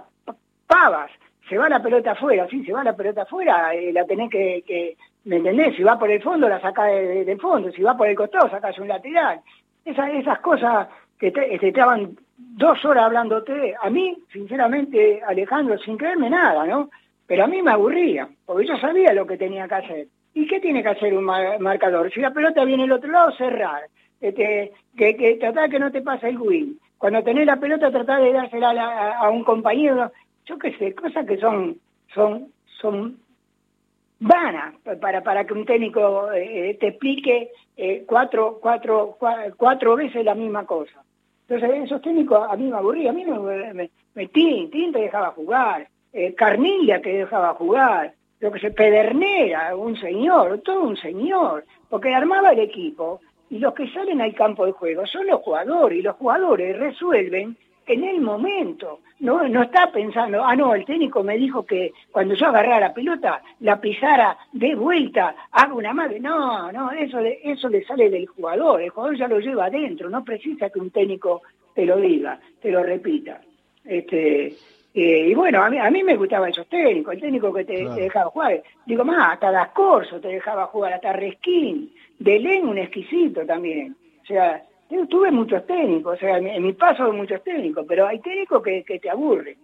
pavas. 0.66 1.10
Se 1.48 1.58
va 1.58 1.68
la 1.68 1.82
pelota 1.82 2.12
afuera, 2.12 2.46
sí, 2.48 2.64
se 2.64 2.72
va 2.72 2.82
la 2.82 2.96
pelota 2.96 3.22
afuera, 3.22 3.74
eh, 3.74 3.92
la 3.92 4.06
tenés 4.06 4.30
que, 4.30 4.64
que, 4.66 4.96
¿me 5.24 5.36
entendés? 5.36 5.76
Si 5.76 5.82
va 5.82 5.98
por 5.98 6.10
el 6.10 6.22
fondo, 6.22 6.48
la 6.48 6.60
saca 6.60 6.84
del 6.84 7.40
fondo, 7.40 7.70
si 7.70 7.82
va 7.82 7.96
por 7.96 8.08
el 8.08 8.16
costado, 8.16 8.48
sacas 8.48 8.78
un 8.78 8.88
lateral. 8.88 9.40
Esas, 9.84 10.14
esas 10.14 10.38
cosas 10.38 10.88
que 11.18 11.30
te, 11.30 11.54
este, 11.54 11.68
estaban 11.68 12.16
dos 12.36 12.82
horas 12.84 13.04
hablándote, 13.04 13.74
a 13.80 13.90
mí, 13.90 14.16
sinceramente, 14.32 15.22
Alejandro, 15.26 15.78
sin 15.78 15.98
creerme 15.98 16.30
nada, 16.30 16.66
¿no? 16.66 16.90
Pero 17.26 17.44
a 17.44 17.46
mí 17.46 17.62
me 17.62 17.70
aburría, 17.70 18.28
porque 18.44 18.66
yo 18.66 18.76
sabía 18.76 19.12
lo 19.12 19.26
que 19.26 19.36
tenía 19.36 19.66
que 19.66 19.74
hacer. 19.74 20.06
¿Y 20.34 20.46
qué 20.46 20.60
tiene 20.60 20.82
que 20.82 20.90
hacer 20.90 21.14
un 21.14 21.24
marcador? 21.24 22.12
Si 22.12 22.20
la 22.20 22.32
pelota 22.32 22.64
viene 22.64 22.82
del 22.82 22.92
otro 22.92 23.10
lado, 23.10 23.32
cerrar. 23.36 23.82
Este, 24.20 24.72
que, 24.96 25.16
que 25.16 25.36
tratar 25.36 25.70
que 25.70 25.78
no 25.78 25.90
te 25.90 26.02
pase 26.02 26.28
el 26.28 26.38
win. 26.38 26.78
Cuando 26.98 27.22
tenés 27.22 27.46
la 27.46 27.56
pelota, 27.56 27.90
tratar 27.90 28.22
de 28.22 28.32
dársela 28.32 29.12
a, 29.18 29.30
un 29.30 29.44
compañero. 29.44 30.10
Yo 30.46 30.58
qué 30.58 30.72
sé, 30.76 30.94
cosas 30.94 31.26
que 31.26 31.36
son, 31.38 31.78
son, 32.14 32.48
son 32.80 33.18
vanas 34.18 34.74
para, 35.00 35.22
para 35.22 35.44
que 35.44 35.52
un 35.52 35.66
técnico 35.66 36.32
eh, 36.32 36.76
te 36.80 36.88
explique 36.88 37.50
eh, 37.76 38.04
cuatro, 38.06 38.58
cuatro, 38.60 39.16
cuatro 39.56 39.96
veces 39.96 40.24
la 40.24 40.34
misma 40.34 40.64
cosa. 40.64 41.02
Entonces, 41.46 41.84
esos 41.84 42.00
técnicos 42.00 42.46
a 42.50 42.56
mí 42.56 42.70
me 42.70 42.76
aburría, 42.76 43.10
a 43.10 43.12
mí 43.12 43.24
me, 43.24 43.74
me, 43.74 43.90
me 44.14 44.30
dejaba 44.92 45.32
jugar, 45.32 45.88
eh, 46.14 46.32
Carnilla 46.34 47.02
te 47.02 47.12
dejaba 47.12 47.54
jugar, 47.54 48.14
lo 48.38 48.52
que 48.52 48.60
se 48.60 48.70
Pedernera, 48.70 49.74
un 49.76 49.96
señor, 49.96 50.60
todo 50.60 50.82
un 50.82 50.96
señor, 50.96 51.64
porque 51.88 52.14
armaba 52.14 52.52
el 52.52 52.60
equipo 52.60 53.20
y 53.50 53.58
los 53.58 53.74
que 53.74 53.90
salen 53.90 54.20
al 54.20 54.34
campo 54.34 54.64
de 54.64 54.72
juego 54.72 55.04
son 55.06 55.26
los 55.26 55.40
jugadores 55.40 55.98
y 55.98 56.02
los 56.02 56.16
jugadores 56.16 56.78
resuelven 56.78 57.56
en 57.86 58.04
el 58.04 58.20
momento. 58.20 59.00
No, 59.20 59.48
no 59.48 59.62
está 59.62 59.90
pensando, 59.92 60.44
ah, 60.44 60.54
no, 60.54 60.74
el 60.74 60.84
técnico 60.84 61.24
me 61.24 61.36
dijo 61.36 61.66
que 61.66 61.92
cuando 62.12 62.34
yo 62.34 62.46
agarrara 62.46 62.88
la 62.88 62.94
pelota, 62.94 63.42
la 63.60 63.80
pisara 63.80 64.36
de 64.52 64.74
vuelta, 64.74 65.34
haga 65.50 65.74
una 65.74 65.92
madre. 65.92 66.20
No, 66.20 66.70
no, 66.70 66.92
eso, 66.92 67.18
eso 67.20 67.68
le 67.68 67.84
sale 67.84 68.08
del 68.08 68.26
jugador. 68.26 68.80
El 68.80 68.90
jugador 68.90 69.16
ya 69.16 69.28
lo 69.28 69.40
lleva 69.40 69.66
adentro, 69.66 70.08
no 70.08 70.22
precisa 70.24 70.70
que 70.70 70.78
un 70.78 70.90
técnico 70.90 71.42
te 71.74 71.84
lo 71.84 71.96
diga, 71.96 72.38
te 72.60 72.70
lo 72.70 72.82
repita. 72.82 73.40
Este, 73.84 74.54
eh, 74.96 75.26
y 75.30 75.34
bueno, 75.34 75.60
a 75.60 75.68
mí, 75.68 75.76
a 75.76 75.90
mí 75.90 76.04
me 76.04 76.14
gustaban 76.14 76.50
esos 76.50 76.68
técnicos, 76.68 77.14
el 77.14 77.20
técnico 77.20 77.52
que 77.52 77.64
te, 77.64 77.84
dejaba 77.84 78.30
jugar. 78.30 78.62
Digo, 78.86 79.04
más, 79.04 79.32
hasta 79.32 79.50
Dascorso 79.50 80.20
te 80.20 80.28
dejaba 80.28 80.66
jugar, 80.66 80.92
hasta 80.92 81.12
Resquín, 81.12 81.92
Belén 82.20 82.68
un 82.68 82.78
exquisito 82.78 83.44
también. 83.44 83.96
O 84.22 84.26
sea, 84.26 84.62
yo 84.88 85.04
tuve 85.08 85.32
muchos 85.32 85.66
técnicos, 85.66 86.16
o 86.16 86.20
sea, 86.20 86.38
en, 86.38 86.62
mi 86.62 86.74
paso 86.74 87.06
de 87.06 87.12
muchos 87.12 87.42
técnicos, 87.42 87.84
pero 87.88 88.06
hay 88.06 88.20
técnicos 88.20 88.62
que, 88.62 89.00
te 89.02 89.10
aburren. 89.10 89.56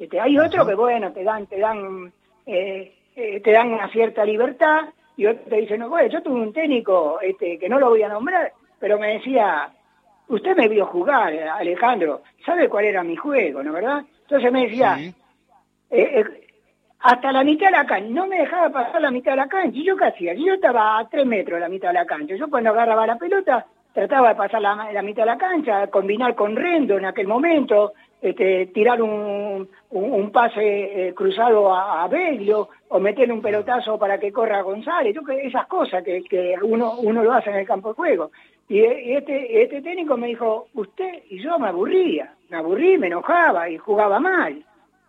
Este, 0.00 0.18
hay 0.18 0.36
otros 0.36 0.66
que, 0.66 0.74
bueno, 0.74 1.12
te 1.12 1.22
dan, 1.22 1.46
te 1.46 1.60
dan, 1.60 2.12
eh, 2.44 2.92
eh, 3.14 3.40
te 3.40 3.52
dan 3.52 3.72
una 3.72 3.88
cierta 3.88 4.24
libertad 4.24 4.88
y 5.16 5.26
otros 5.26 5.48
te 5.48 5.56
dicen, 5.58 5.78
no, 5.78 5.90
bueno, 5.90 6.08
yo 6.08 6.22
tuve 6.22 6.40
un 6.40 6.52
técnico 6.52 7.20
este, 7.20 7.56
que 7.56 7.68
no 7.68 7.78
lo 7.78 7.90
voy 7.90 8.02
a 8.02 8.08
nombrar, 8.08 8.52
pero 8.80 8.98
me 8.98 9.14
decía, 9.14 9.72
usted 10.26 10.56
me 10.56 10.66
vio 10.66 10.86
jugar, 10.86 11.32
Alejandro, 11.34 12.22
¿sabe 12.44 12.68
cuál 12.68 12.86
era 12.86 13.04
mi 13.04 13.14
juego, 13.14 13.62
no 13.62 13.72
verdad? 13.72 14.02
Entonces 14.32 14.50
me 14.50 14.62
decía, 14.62 14.98
eh, 15.90 16.24
hasta 17.00 17.32
la 17.32 17.44
mitad 17.44 17.66
de 17.66 17.72
la 17.72 17.84
cancha, 17.84 18.08
no 18.08 18.26
me 18.26 18.38
dejaba 18.38 18.70
pasar 18.70 19.02
la 19.02 19.10
mitad 19.10 19.32
de 19.32 19.36
la 19.36 19.46
cancha, 19.46 19.76
y 19.76 19.84
yo 19.84 19.94
qué 19.94 20.06
hacía, 20.06 20.32
yo 20.32 20.54
estaba 20.54 20.98
a 20.98 21.06
tres 21.06 21.26
metros 21.26 21.56
de 21.56 21.60
la 21.60 21.68
mitad 21.68 21.88
de 21.88 21.94
la 21.94 22.06
cancha, 22.06 22.34
yo 22.34 22.48
cuando 22.48 22.70
agarraba 22.70 23.06
la 23.06 23.18
pelota, 23.18 23.66
trataba 23.92 24.30
de 24.30 24.36
pasar 24.36 24.62
la, 24.62 25.02
mitad 25.02 25.24
de 25.24 25.32
la 25.32 25.36
cancha, 25.36 25.86
combinar 25.88 26.34
con 26.34 26.56
Rendo 26.56 26.96
en 26.96 27.04
aquel 27.04 27.26
momento, 27.26 27.92
este, 28.22 28.68
tirar 28.68 29.02
un, 29.02 29.68
un, 29.90 30.30
pase 30.32 31.08
eh, 31.08 31.12
cruzado 31.12 31.74
a, 31.74 32.04
a 32.04 32.08
Beglio 32.08 32.70
o 32.88 32.98
meterle 33.00 33.34
un 33.34 33.42
pelotazo 33.42 33.98
para 33.98 34.18
que 34.18 34.32
corra 34.32 34.62
González, 34.62 35.14
yo, 35.14 35.22
que 35.24 35.46
esas 35.46 35.66
cosas 35.66 36.02
que, 36.02 36.22
que 36.24 36.54
uno, 36.62 36.94
uno 37.00 37.22
lo 37.22 37.34
hace 37.34 37.50
en 37.50 37.56
el 37.56 37.66
campo 37.66 37.88
de 37.90 37.96
juego. 37.96 38.30
Y, 38.72 38.80
este, 38.80 39.62
este 39.62 39.82
técnico 39.82 40.16
me 40.16 40.28
dijo, 40.28 40.68
usted 40.72 41.24
y 41.28 41.42
yo 41.42 41.58
me 41.58 41.68
aburría, 41.68 42.32
me 42.52 42.58
aburrí, 42.58 42.98
me 42.98 43.06
enojaba 43.06 43.70
y 43.70 43.78
jugaba 43.78 44.20
mal. 44.20 44.62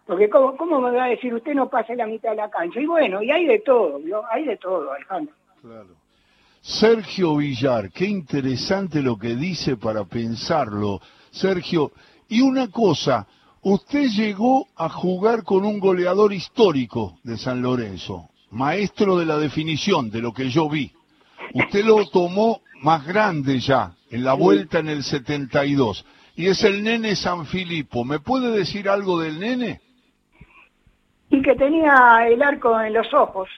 Porque 0.08 0.30
¿cómo, 0.30 0.56
cómo 0.56 0.80
me 0.80 0.92
va 0.92 1.06
a 1.06 1.10
decir 1.10 1.34
usted 1.34 1.54
no 1.54 1.70
pase 1.70 1.96
la 1.96 2.08
mitad 2.08 2.32
de 2.32 2.38
la 2.38 2.50
cancha? 2.50 2.80
Y 2.80 2.86
bueno, 2.86 3.22
y 3.22 3.32
hay 3.32 3.46
de 3.46 3.60
todo, 3.60 4.00
hay 4.32 4.46
de 4.46 4.58
todo, 4.58 4.92
Alejandro. 4.94 5.36
Claro. 5.62 5.90
Sergio 6.62 7.36
Villar, 7.36 7.92
qué 7.92 8.06
interesante 8.06 9.02
lo 9.02 9.18
que 9.18 9.36
dice 9.36 9.76
para 9.76 10.06
pensarlo. 10.06 11.02
Sergio, 11.32 11.92
y 12.30 12.40
una 12.42 12.72
cosa, 12.72 13.28
usted 13.62 14.08
llegó 14.08 14.68
a 14.78 14.88
jugar 14.88 15.44
con 15.44 15.66
un 15.66 15.80
goleador 15.80 16.32
histórico 16.32 17.18
de 17.24 17.38
San 17.38 17.62
Lorenzo, 17.62 18.30
maestro 18.52 19.18
de 19.18 19.26
la 19.26 19.38
definición, 19.38 20.10
de 20.10 20.22
lo 20.22 20.32
que 20.32 20.50
yo 20.50 20.70
vi. 20.70 20.94
Usted 21.54 21.84
lo 21.84 22.08
tomó 22.08 22.62
más 22.82 23.06
grande 23.06 23.60
ya, 23.60 23.94
en 24.10 24.24
la 24.24 24.34
vuelta 24.34 24.80
en 24.80 24.88
el 24.88 25.04
72, 25.04 26.06
y 26.36 26.48
es 26.48 26.64
el 26.64 26.84
nene 26.84 27.16
San 27.16 27.46
Filipo. 27.46 28.04
¿Me 28.04 28.20
puede 28.20 28.52
decir 28.52 28.90
algo 28.90 29.20
del 29.20 29.40
nene? 29.40 29.80
Y 31.30 31.42
que 31.42 31.56
tenía 31.56 32.28
el 32.28 32.42
arco 32.42 32.80
en 32.80 32.94
los 32.94 33.14
ojos. 33.14 33.50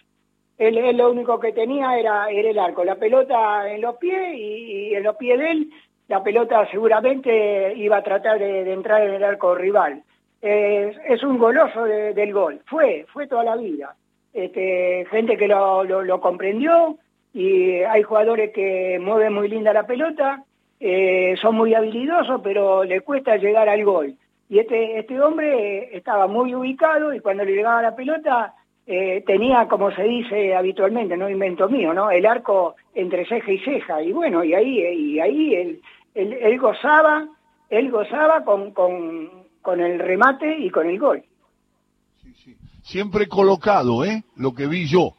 Él, 0.57 0.75
lo 0.95 1.11
único 1.11 1.39
que 1.39 1.51
tenía 1.51 1.97
era, 1.97 2.29
el 2.29 2.57
arco, 2.57 2.83
la 2.83 2.95
pelota 2.95 3.69
en 3.69 3.81
los 3.81 3.97
pies 3.97 4.35
y, 4.35 4.93
en 4.93 5.03
los 5.03 5.15
pies 5.17 5.37
de 5.37 5.51
él 5.51 5.69
la 6.07 6.23
pelota 6.23 6.69
seguramente 6.69 7.73
iba 7.75 7.97
a 7.97 8.03
tratar 8.03 8.37
de, 8.37 8.71
entrar 8.71 9.01
en 9.01 9.15
el 9.15 9.23
arco 9.23 9.55
rival. 9.55 10.03
es 10.41 11.23
un 11.23 11.37
goloso 11.39 11.83
del 11.83 12.31
gol, 12.31 12.61
fue, 12.67 13.05
fue 13.11 13.27
toda 13.27 13.43
la 13.43 13.55
vida. 13.55 13.95
Este, 14.35 15.07
gente 15.09 15.37
que 15.37 15.47
lo, 15.47 15.85
lo, 15.85 16.19
comprendió 16.19 16.97
y 17.33 17.77
hay 17.83 18.03
jugadores 18.03 18.51
que 18.51 18.99
mueven 18.99 19.33
muy 19.33 19.47
linda 19.47 19.71
la 19.71 19.87
pelota, 19.87 20.43
eh, 20.79 21.35
son 21.41 21.55
muy 21.55 21.73
habilidosos, 21.73 22.41
pero 22.43 22.83
le 22.83 23.01
cuesta 23.01 23.37
llegar 23.37 23.69
al 23.69 23.83
gol. 23.83 24.15
Y 24.49 24.59
este, 24.59 24.99
este 24.99 25.19
hombre 25.19 25.95
estaba 25.95 26.27
muy 26.27 26.53
ubicado 26.53 27.13
y 27.13 27.19
cuando 27.19 27.43
le 27.43 27.53
llegaba 27.53 27.81
la 27.81 27.95
pelota 27.95 28.53
eh, 28.85 29.23
tenía, 29.25 29.67
como 29.67 29.91
se 29.91 30.03
dice 30.03 30.55
habitualmente, 30.55 31.17
no 31.17 31.29
invento 31.29 31.67
mío, 31.67 31.93
¿no? 31.93 32.11
El 32.11 32.25
arco 32.25 32.75
entre 32.93 33.25
ceja 33.25 33.51
y 33.51 33.59
ceja. 33.59 34.01
Y 34.03 34.11
bueno, 34.11 34.43
y 34.43 34.53
ahí, 34.53 34.79
y 34.79 35.19
ahí 35.19 35.55
él, 35.55 35.81
él, 36.13 36.59
gozaba, 36.59 37.27
él 37.69 37.89
gozaba 37.89 38.43
con, 38.43 38.71
con, 38.71 39.29
con, 39.61 39.79
el 39.81 39.97
remate 39.97 40.59
y 40.59 40.69
con 40.69 40.87
el 40.87 40.99
gol. 40.99 41.23
Siempre 42.83 43.27
colocado, 43.27 44.05
¿eh? 44.05 44.23
Lo 44.35 44.53
que 44.53 44.67
vi 44.67 44.85
yo. 44.85 45.15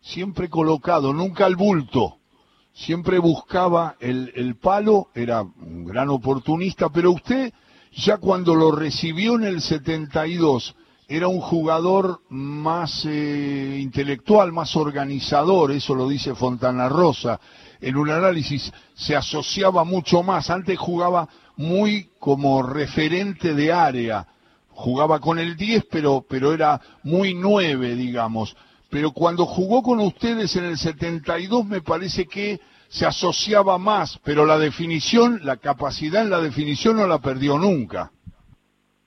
Siempre 0.00 0.48
colocado, 0.48 1.12
nunca 1.12 1.44
al 1.44 1.56
bulto. 1.56 2.16
Siempre 2.76 3.18
buscaba 3.18 3.96
el, 4.00 4.32
el 4.36 4.56
palo, 4.56 5.08
era 5.14 5.40
un 5.42 5.86
gran 5.86 6.10
oportunista, 6.10 6.90
pero 6.90 7.12
usted 7.12 7.52
ya 7.90 8.18
cuando 8.18 8.54
lo 8.54 8.70
recibió 8.70 9.36
en 9.36 9.44
el 9.44 9.62
72, 9.62 10.76
era 11.08 11.26
un 11.26 11.40
jugador 11.40 12.20
más 12.28 13.06
eh, 13.06 13.78
intelectual, 13.80 14.52
más 14.52 14.76
organizador, 14.76 15.72
eso 15.72 15.94
lo 15.94 16.06
dice 16.06 16.34
Fontana 16.34 16.90
Rosa. 16.90 17.40
En 17.80 17.96
un 17.96 18.10
análisis 18.10 18.70
se 18.94 19.16
asociaba 19.16 19.84
mucho 19.84 20.22
más, 20.22 20.50
antes 20.50 20.78
jugaba 20.78 21.26
muy 21.56 22.10
como 22.18 22.62
referente 22.62 23.54
de 23.54 23.72
área, 23.72 24.26
jugaba 24.68 25.18
con 25.18 25.38
el 25.38 25.56
10, 25.56 25.86
pero, 25.90 26.26
pero 26.28 26.52
era 26.52 26.78
muy 27.04 27.32
9, 27.32 27.94
digamos. 27.94 28.54
Pero 28.96 29.12
cuando 29.12 29.44
jugó 29.44 29.82
con 29.82 30.00
ustedes 30.00 30.56
en 30.56 30.64
el 30.64 30.78
72 30.78 31.66
me 31.66 31.82
parece 31.82 32.24
que 32.24 32.58
se 32.88 33.04
asociaba 33.04 33.76
más, 33.76 34.18
pero 34.24 34.46
la 34.46 34.58
definición, 34.58 35.40
la 35.42 35.58
capacidad 35.58 36.22
en 36.22 36.30
la 36.30 36.40
definición 36.40 36.96
no 36.96 37.06
la 37.06 37.18
perdió 37.18 37.58
nunca. 37.58 38.10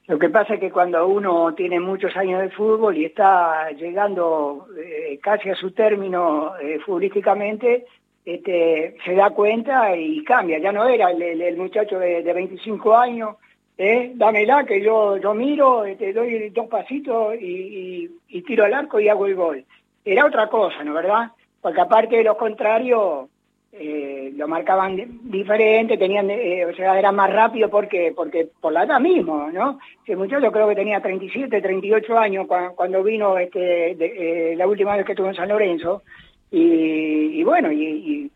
Lo 0.06 0.20
que 0.20 0.30
pasa 0.30 0.54
es 0.54 0.60
que 0.60 0.70
cuando 0.70 1.08
uno 1.08 1.56
tiene 1.56 1.80
muchos 1.80 2.16
años 2.16 2.40
de 2.40 2.52
fútbol 2.52 2.98
y 2.98 3.06
está 3.06 3.72
llegando 3.72 4.68
eh, 4.78 5.18
casi 5.24 5.50
a 5.50 5.56
su 5.56 5.72
término 5.72 6.56
eh, 6.58 6.78
futbolísticamente, 6.86 7.88
este, 8.24 8.96
se 9.04 9.16
da 9.16 9.32
cuenta 9.32 9.98
y 9.98 10.24
cambia. 10.24 10.60
Ya 10.60 10.72
no 10.72 10.88
era 10.88 11.10
el, 11.10 11.58
muchacho 11.58 11.98
de, 11.98 12.22
25 12.22 12.96
años, 12.96 13.38
eh, 13.82 14.12
dámela 14.14 14.66
que 14.66 14.82
yo, 14.84 15.16
yo 15.16 15.34
miro, 15.34 15.84
te 15.84 15.94
este, 15.94 16.12
doy 16.12 16.50
dos 16.50 16.68
pasitos 16.68 17.36
y, 17.40 18.10
tiro 18.46 18.66
al 18.66 18.74
arco 18.74 19.00
y 19.00 19.08
hago 19.08 19.26
el 19.26 19.36
gol. 19.36 19.66
Era 20.12 20.26
otra 20.26 20.48
cosa, 20.48 20.84
¿no 20.84 20.94
verdad? 20.96 21.30
Porque 21.62 21.82
aparte 21.82 22.18
de 22.18 22.24
lo 22.24 22.36
contrario, 22.36 23.30
eh, 23.72 24.34
lo 24.36 24.48
marcaban 24.48 24.98
diferente, 25.30 26.00
tenían, 26.00 26.32
eh, 26.32 26.66
o 26.66 26.74
sea, 26.74 26.98
era 26.98 27.12
más 27.12 27.32
rápido 27.32 27.70
porque, 27.70 28.12
porque 28.16 28.48
por 28.60 28.74
la 28.74 28.86
edad 28.86 29.00
mismo, 29.00 29.52
¿no? 29.52 29.78
El 30.08 30.18
muchacho 30.18 30.52
creo 30.52 30.68
que 30.68 30.74
tenía 30.74 31.00
37, 31.00 31.62
38 31.62 32.18
años 32.18 32.48
cuando, 32.76 33.04
vino 33.04 33.38
este, 33.38 33.92
eh, 33.92 34.56
la 34.56 34.66
última 34.66 34.96
vez 34.96 35.06
que 35.06 35.12
estuvo 35.12 35.28
en 35.28 35.36
San 35.36 35.50
Lorenzo, 35.50 36.02
y, 36.50 37.44
bueno, 37.44 37.72
y, 37.72 38.32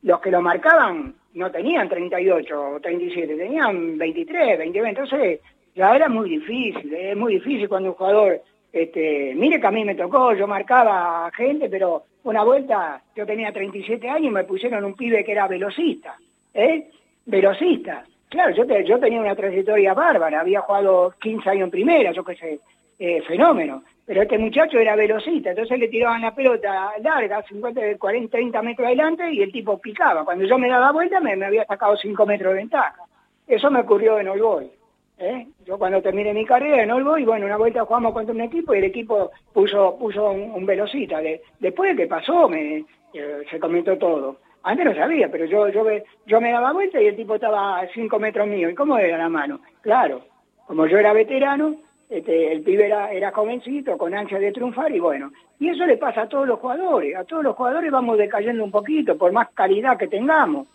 los 0.00 0.20
que 0.20 0.30
lo 0.30 0.40
marcaban 0.40 1.14
no 1.34 1.50
tenían 1.50 1.90
38 1.90 2.70
o 2.76 2.80
37, 2.80 3.36
tenían 3.36 3.98
23, 3.98 4.58
20, 4.60 4.78
entonces 4.78 5.40
ya 5.74 5.94
era 5.94 6.08
muy 6.08 6.30
difícil, 6.30 6.94
es 6.94 7.14
muy 7.14 7.34
difícil 7.34 7.68
cuando 7.68 7.90
un 7.90 7.96
jugador 7.96 8.40
este, 8.72 9.34
mire 9.34 9.60
que 9.60 9.66
a 9.66 9.70
mí 9.70 9.84
me 9.84 9.94
tocó, 9.94 10.34
yo 10.34 10.46
marcaba 10.46 11.30
gente, 11.34 11.68
pero 11.68 12.04
una 12.24 12.44
vuelta, 12.44 13.02
yo 13.16 13.24
tenía 13.24 13.52
37 13.52 14.08
años 14.08 14.26
y 14.26 14.34
me 14.34 14.44
pusieron 14.44 14.84
un 14.84 14.94
pibe 14.94 15.24
que 15.24 15.32
era 15.32 15.48
velocista, 15.48 16.16
¿eh? 16.54 16.90
Velocista. 17.24 18.04
Claro, 18.28 18.54
yo, 18.54 18.64
yo 18.80 18.98
tenía 18.98 19.20
una 19.20 19.34
trayectoria 19.34 19.94
bárbara, 19.94 20.40
había 20.40 20.60
jugado 20.60 21.14
15 21.20 21.48
años 21.50 21.64
en 21.64 21.70
primera, 21.70 22.12
yo 22.12 22.22
qué 22.24 22.36
sé, 22.36 22.60
eh, 22.98 23.22
fenómeno. 23.22 23.82
Pero 24.04 24.22
este 24.22 24.38
muchacho 24.38 24.78
era 24.78 24.96
velocista, 24.96 25.50
entonces 25.50 25.78
le 25.78 25.88
tiraban 25.88 26.22
la 26.22 26.34
pelota 26.34 26.92
larga, 27.02 27.42
50, 27.42 27.98
40, 27.98 28.30
30 28.30 28.62
metros 28.62 28.86
adelante 28.86 29.30
y 29.30 29.42
el 29.42 29.52
tipo 29.52 29.78
picaba. 29.78 30.24
Cuando 30.24 30.44
yo 30.44 30.58
me 30.58 30.68
daba 30.68 30.92
vuelta 30.92 31.20
me, 31.20 31.32
había 31.44 31.64
sacado 31.66 31.96
5 31.96 32.26
metros 32.26 32.52
de 32.52 32.60
ventaja. 32.60 33.02
Eso 33.46 33.70
me 33.70 33.80
ocurrió 33.80 34.18
en 34.18 34.28
Olboy. 34.28 34.70
¿Eh? 35.18 35.46
Yo 35.64 35.78
cuando 35.78 36.00
terminé 36.02 36.32
mi 36.32 36.44
carrera 36.44 36.82
en 36.82 36.90
Olboy, 36.90 37.24
bueno, 37.24 37.46
una 37.46 37.56
vuelta 37.56 37.84
jugamos 37.84 38.12
contra 38.12 38.34
un 38.34 38.40
equipo 38.40 38.74
y 38.74 38.78
el 38.78 38.84
equipo 38.84 39.30
puso 39.52 39.96
puso 39.98 40.30
un, 40.30 40.64
velocista. 40.66 41.20
después 41.58 41.90
de 41.90 42.02
que 42.02 42.08
pasó, 42.08 42.48
me, 42.48 42.84
eh, 43.12 43.44
se 43.50 43.58
comentó 43.58 43.96
todo. 43.96 44.38
Antes 44.62 44.84
no 44.84 44.94
sabía, 44.94 45.30
pero 45.30 45.44
yo, 45.46 45.68
yo, 45.68 45.84
yo 46.26 46.40
me 46.40 46.52
daba 46.52 46.72
vuelta 46.72 47.00
y 47.00 47.06
el 47.06 47.16
tipo 47.16 47.36
estaba 47.36 47.80
a 47.80 47.88
cinco 47.88 48.18
metros 48.18 48.46
mío. 48.46 48.68
¿Y 48.68 48.74
cómo 48.74 48.98
era 48.98 49.16
la 49.16 49.28
mano? 49.28 49.60
Claro, 49.80 50.22
como 50.66 50.86
yo 50.86 50.98
era 50.98 51.12
veterano, 51.12 51.76
este, 52.10 52.52
el 52.52 52.62
pibe 52.62 52.86
era, 52.86 53.12
era 53.12 53.32
jovencito, 53.32 53.96
con 53.96 54.14
ansia 54.14 54.38
de 54.38 54.52
triunfar 54.52 54.92
y 54.92 55.00
bueno. 55.00 55.30
Y 55.58 55.68
eso 55.68 55.86
le 55.86 55.96
pasa 55.96 56.22
a 56.22 56.28
todos 56.28 56.46
los 56.46 56.58
jugadores. 56.58 57.16
A 57.16 57.24
todos 57.24 57.44
los 57.44 57.56
jugadores 57.56 57.90
vamos 57.90 58.18
decayendo 58.18 58.64
un 58.64 58.70
poquito, 58.70 59.16
por 59.16 59.32
más 59.32 59.48
calidad 59.54 59.96
que 59.96 60.08
tengamos. 60.08 60.68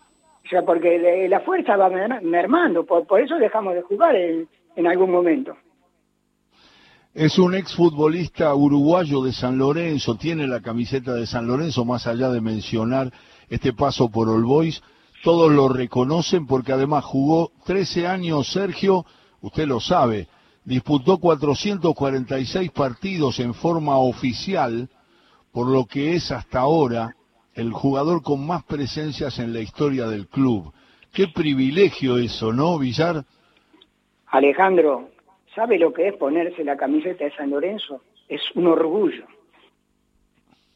O 0.44 0.48
sea, 0.48 0.62
porque 0.62 1.26
la 1.28 1.40
fuerza 1.40 1.76
va 1.76 1.88
mermando, 1.88 2.84
por, 2.84 3.06
por 3.06 3.20
eso 3.20 3.36
dejamos 3.36 3.74
de 3.74 3.82
jugar 3.82 4.14
en, 4.14 4.46
en 4.76 4.86
algún 4.86 5.10
momento. 5.10 5.56
Es 7.14 7.38
un 7.38 7.54
exfutbolista 7.54 8.54
uruguayo 8.54 9.22
de 9.22 9.32
San 9.32 9.56
Lorenzo, 9.56 10.16
tiene 10.16 10.46
la 10.46 10.60
camiseta 10.60 11.14
de 11.14 11.26
San 11.26 11.46
Lorenzo, 11.46 11.84
más 11.84 12.06
allá 12.06 12.28
de 12.28 12.40
mencionar 12.40 13.12
este 13.48 13.72
paso 13.72 14.10
por 14.10 14.28
All 14.28 14.44
Boys. 14.44 14.82
Todos 15.22 15.50
lo 15.50 15.68
reconocen 15.68 16.46
porque 16.46 16.72
además 16.72 17.04
jugó 17.04 17.52
13 17.64 18.06
años 18.06 18.52
Sergio, 18.52 19.06
usted 19.40 19.66
lo 19.66 19.80
sabe, 19.80 20.28
disputó 20.64 21.18
446 21.18 22.70
partidos 22.72 23.38
en 23.40 23.54
forma 23.54 23.96
oficial, 23.96 24.90
por 25.52 25.68
lo 25.68 25.86
que 25.86 26.16
es 26.16 26.30
hasta 26.32 26.60
ahora 26.60 27.14
el 27.54 27.72
jugador 27.72 28.22
con 28.22 28.46
más 28.46 28.64
presencias 28.64 29.38
en 29.38 29.52
la 29.52 29.60
historia 29.60 30.06
del 30.06 30.26
club. 30.26 30.72
Qué 31.12 31.28
privilegio 31.28 32.18
eso, 32.18 32.52
¿no, 32.52 32.78
Villar? 32.78 33.24
Alejandro, 34.26 35.10
¿sabe 35.54 35.78
lo 35.78 35.92
que 35.92 36.08
es 36.08 36.14
ponerse 36.14 36.64
la 36.64 36.76
camiseta 36.76 37.24
de 37.24 37.30
San 37.36 37.50
Lorenzo? 37.50 38.02
Es 38.28 38.42
un 38.54 38.66
orgullo. 38.66 39.24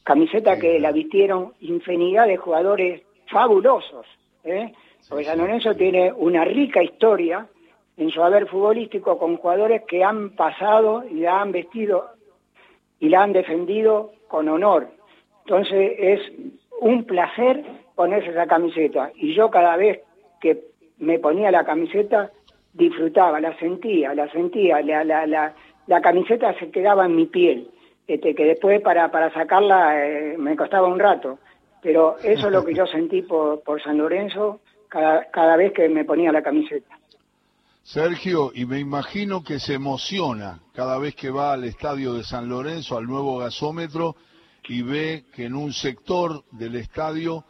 Camiseta 0.04 0.58
que 0.58 0.78
la 0.78 0.92
vistieron 0.92 1.52
infinidad 1.60 2.26
de 2.28 2.36
jugadores 2.36 3.02
fabulosos. 3.26 4.06
¿eh? 4.44 4.72
Porque 5.08 5.24
San 5.24 5.38
Lorenzo 5.38 5.74
tiene 5.74 6.12
una 6.12 6.44
rica 6.44 6.82
historia 6.82 7.48
en 7.96 8.10
su 8.10 8.22
haber 8.22 8.46
futbolístico 8.46 9.18
con 9.18 9.36
jugadores 9.36 9.82
que 9.88 10.04
han 10.04 10.30
pasado 10.30 11.02
y 11.10 11.14
la 11.14 11.40
han 11.40 11.50
vestido 11.50 12.10
y 13.00 13.08
la 13.08 13.24
han 13.24 13.32
defendido 13.32 14.12
con 14.28 14.48
honor. 14.48 14.88
Entonces 15.44 15.92
es 15.98 16.20
un 16.80 17.04
placer 17.04 17.64
ponerse 17.94 18.30
esa 18.30 18.46
camiseta. 18.46 19.10
Y 19.16 19.34
yo 19.34 19.50
cada 19.50 19.76
vez 19.76 20.00
que 20.40 20.64
me 20.98 21.18
ponía 21.18 21.50
la 21.50 21.64
camiseta 21.64 22.30
disfrutaba, 22.72 23.40
la 23.40 23.56
sentía, 23.58 24.14
la 24.14 24.30
sentía, 24.30 24.80
la, 24.82 25.04
la, 25.04 25.26
la, 25.26 25.54
la 25.86 26.00
camiseta 26.00 26.56
se 26.58 26.70
quedaba 26.70 27.06
en 27.06 27.16
mi 27.16 27.26
piel 27.26 27.70
este, 28.08 28.34
que 28.34 28.44
después 28.44 28.80
para, 28.80 29.10
para 29.10 29.32
sacarla 29.32 30.02
eh, 30.02 30.36
me 30.38 30.56
costaba 30.56 30.88
un 30.88 30.98
rato. 30.98 31.38
Pero 31.82 32.18
eso 32.18 32.46
es 32.46 32.52
lo 32.52 32.64
que 32.64 32.74
yo 32.74 32.86
sentí 32.92 33.22
por, 33.22 33.60
por 33.62 33.82
San 33.82 33.98
Lorenzo 33.98 34.60
cada, 34.88 35.30
cada 35.30 35.56
vez 35.56 35.72
que 35.72 35.88
me 35.88 36.04
ponía 36.04 36.32
la 36.32 36.42
camiseta. 36.42 36.98
Sergio, 37.82 38.50
y 38.54 38.66
me 38.66 38.78
imagino 38.78 39.42
que 39.42 39.58
se 39.58 39.74
emociona 39.74 40.60
cada 40.74 40.98
vez 40.98 41.14
que 41.14 41.30
va 41.30 41.52
al 41.52 41.64
estadio 41.64 42.14
de 42.14 42.24
San 42.24 42.48
Lorenzo, 42.48 42.98
al 42.98 43.06
nuevo 43.06 43.38
gasómetro, 43.38 44.16
y 44.68 44.82
ve 44.82 45.24
que 45.34 45.46
en 45.46 45.54
un 45.54 45.72
sector 45.72 46.44
del 46.52 46.76
estadio 46.76 47.44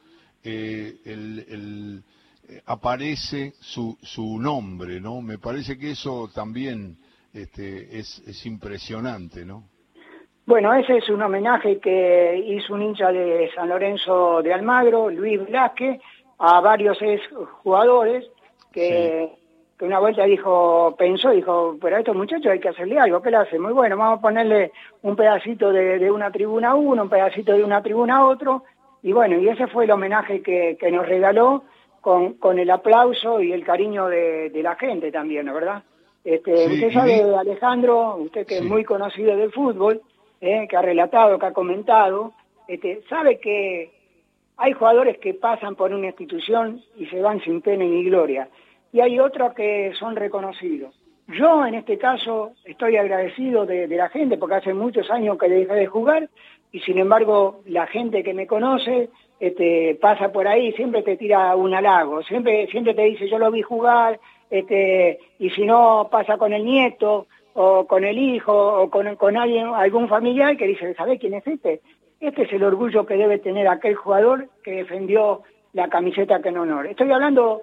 eh, 0.45 0.95
el, 1.05 2.03
eh, 2.49 2.63
aparece 2.67 3.55
su, 3.61 3.99
su 4.03 4.39
nombre, 4.39 5.01
¿no? 5.01 5.21
Me 5.21 5.39
parece 5.39 5.77
que 5.79 5.91
eso 5.91 6.31
también 6.35 6.97
este, 7.35 7.99
es, 7.99 8.23
es 8.27 8.47
impresionante, 8.47 9.45
¿no? 9.45 9.65
Bueno, 10.47 10.73
ese 10.73 10.97
es 10.97 11.11
un 11.11 11.21
homenaje 11.21 11.79
que 11.79 12.43
hizo 12.47 12.73
un 12.73 12.83
hincha 12.83 13.13
de 13.13 13.51
San 13.55 13.69
Lorenzo 13.69 14.41
de 14.41 14.55
Almagro, 14.55 15.11
Luis 15.11 15.45
Blasque, 15.47 16.01
a 16.39 16.61
varios 16.61 16.97
ex 17.03 17.23
jugadores 17.63 18.25
que, 18.73 19.31
una 19.81 19.99
vuelta 19.99 20.25
dijo, 20.25 20.95
pensó, 20.99 21.31
dijo, 21.31 21.77
pero 21.81 21.97
a 21.97 21.99
estos 22.01 22.17
muchachos 22.17 22.51
hay 22.51 22.59
que 22.59 22.69
hacerle 22.69 22.99
algo, 22.99 23.23
¿qué 23.23 23.31
le 23.31 23.37
hace? 23.37 23.59
Muy 23.59 23.73
bueno, 23.73 23.97
vamos 23.97 24.19
a 24.19 24.23
ponerle 24.23 24.73
un 25.03 25.15
pedacito 25.15 25.73
de, 25.73 26.11
una 26.11 26.31
tribuna 26.31 26.71
a 26.71 26.75
uno, 26.75 27.03
un 27.03 27.09
pedacito 27.09 27.53
de 27.53 27.63
una 27.63 27.83
tribuna 27.83 28.19
a 28.19 28.27
otro, 28.27 28.65
y 29.03 29.13
bueno, 29.13 29.39
y 29.39 29.49
ese 29.49 29.69
fue 29.69 29.85
el 29.85 29.91
homenaje 29.93 30.43
que, 30.43 30.77
nos 30.91 31.07
regaló 31.07 31.63
con, 32.01 32.35
con, 32.35 32.59
el 32.59 32.71
aplauso 32.71 33.41
y 33.41 33.53
el 33.53 33.65
cariño 33.65 34.09
de, 34.09 34.51
la 34.63 34.75
gente 34.75 35.13
también, 35.13 35.47
¿no 35.47 35.55
verdad? 35.55 35.83
Este, 36.25 36.67
usted 36.67 36.93
sabe, 36.93 37.23
Alejandro, 37.23 38.17
usted 38.17 38.47
que 38.47 38.59
es 38.59 38.65
muy 38.65 38.85
conocido 38.85 39.37
del 39.37 39.53
fútbol, 39.53 40.03
¿eh? 40.41 40.67
que 40.69 40.77
ha 40.77 40.83
relatado, 40.83 41.39
que 41.39 41.47
ha 41.47 41.53
comentado, 41.53 42.33
este, 42.67 43.03
sabe 43.09 43.39
que 43.39 43.93
hay 44.57 44.73
jugadores 44.73 45.19
que 45.19 45.35
pasan 45.35 45.77
por 45.77 45.93
una 45.93 46.09
institución 46.09 46.83
y 46.97 47.07
se 47.07 47.23
van 47.23 47.41
sin 47.41 47.63
pena 47.63 47.85
ni 47.85 48.05
gloria, 48.05 48.49
y 48.93 49.01
hay 49.01 49.19
otros 49.19 49.55
que 49.55 49.93
son 49.99 50.17
reconocidos. 50.17 50.95
Yo 51.29 51.67
en 51.67 51.75
este 51.75 51.99
caso 51.99 52.53
estoy 52.65 52.97
agradecido 52.97 53.67
de, 53.67 53.87
la 53.89 54.09
gente 54.09 54.39
porque 54.39 54.57
hace 54.57 54.73
muchos 54.73 55.11
años 55.11 55.37
que 55.39 55.49
dejé 55.49 55.75
de 55.75 55.87
jugar 55.87 56.29
y 56.73 56.81
sin 56.81 56.99
embargo 56.99 57.61
la 57.67 57.87
gente 57.87 58.23
que 58.23 58.33
me 58.33 58.47
conoce 58.47 59.11
este, 59.39 59.99
pasa 60.01 60.33
por 60.33 60.49
ahí, 60.49 60.73
siempre 60.73 61.03
te 61.03 61.17
tira 61.17 61.55
un 61.55 61.75
halago, 61.75 62.23
siempre, 62.23 62.67
siempre 62.69 62.95
te 62.95 63.03
dice 63.03 63.29
yo 63.29 63.39
lo 63.39 63.51
vi 63.51 63.63
jugar, 63.63 64.19
este, 64.51 65.19
y 65.39 65.51
si 65.51 65.67
no 65.67 66.09
pasa 66.11 66.39
con 66.39 66.55
el 66.55 66.65
nieto, 66.65 67.27
o 67.61 67.87
con 67.89 68.05
el 68.05 68.17
hijo 68.17 68.53
o 68.55 68.89
con, 68.89 69.17
con 69.17 69.37
alguien, 69.37 69.67
algún 69.75 70.09
familiar 70.09 70.57
que 70.57 70.69
dice, 70.69 70.95
¿sabés 70.95 71.19
quién 71.19 71.35
es 71.35 71.45
este? 71.45 71.81
Este 72.21 72.43
es 72.43 72.53
el 72.53 72.63
orgullo 72.63 73.05
que 73.05 73.17
debe 73.17 73.39
tener 73.39 73.67
aquel 73.67 73.97
jugador 73.97 74.49
que 74.63 74.71
defendió 74.71 75.43
la 75.73 75.89
camiseta 75.89 76.41
que 76.41 76.51
en 76.51 76.59
honor. 76.59 76.87
Estoy 76.87 77.11
hablando 77.11 77.63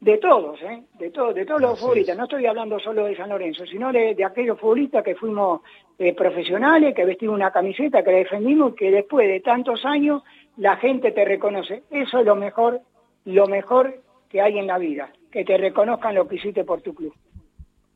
de 0.00 0.18
todos, 0.18 0.60
¿eh? 0.62 0.84
de, 0.98 1.10
todos 1.10 1.34
de 1.34 1.46
todos 1.46 1.60
los 1.60 1.80
futbolistas, 1.80 2.16
no 2.16 2.24
estoy 2.24 2.44
hablando 2.46 2.78
solo 2.78 3.04
de 3.06 3.16
San 3.16 3.30
Lorenzo, 3.30 3.64
sino 3.66 3.90
de, 3.92 4.16
aquellos 4.24 4.58
futbolistas 4.60 5.02
que 5.02 5.14
fuimos 5.14 5.62
eh, 5.98 6.14
profesionales, 6.14 6.94
que 6.94 7.04
vestimos 7.04 7.36
una 7.36 7.50
camiseta, 7.50 8.02
que 8.02 8.10
defendimos, 8.10 8.74
que 8.74 8.90
después 8.90 9.26
de 9.28 9.40
tantos 9.40 9.84
años 9.84 10.22
la 10.56 10.76
gente 10.76 11.12
te 11.12 11.24
reconoce. 11.24 11.84
Eso 11.90 12.18
es 12.18 12.26
lo 12.26 12.36
mejor, 12.36 12.80
lo 13.24 13.46
mejor 13.46 13.94
que 14.28 14.40
hay 14.40 14.58
en 14.58 14.66
la 14.66 14.78
vida, 14.78 15.10
que 15.30 15.44
te 15.44 15.56
reconozcan 15.56 16.14
lo 16.14 16.28
que 16.28 16.36
hiciste 16.36 16.64
por 16.64 16.82
tu 16.82 16.94
club. 16.94 17.14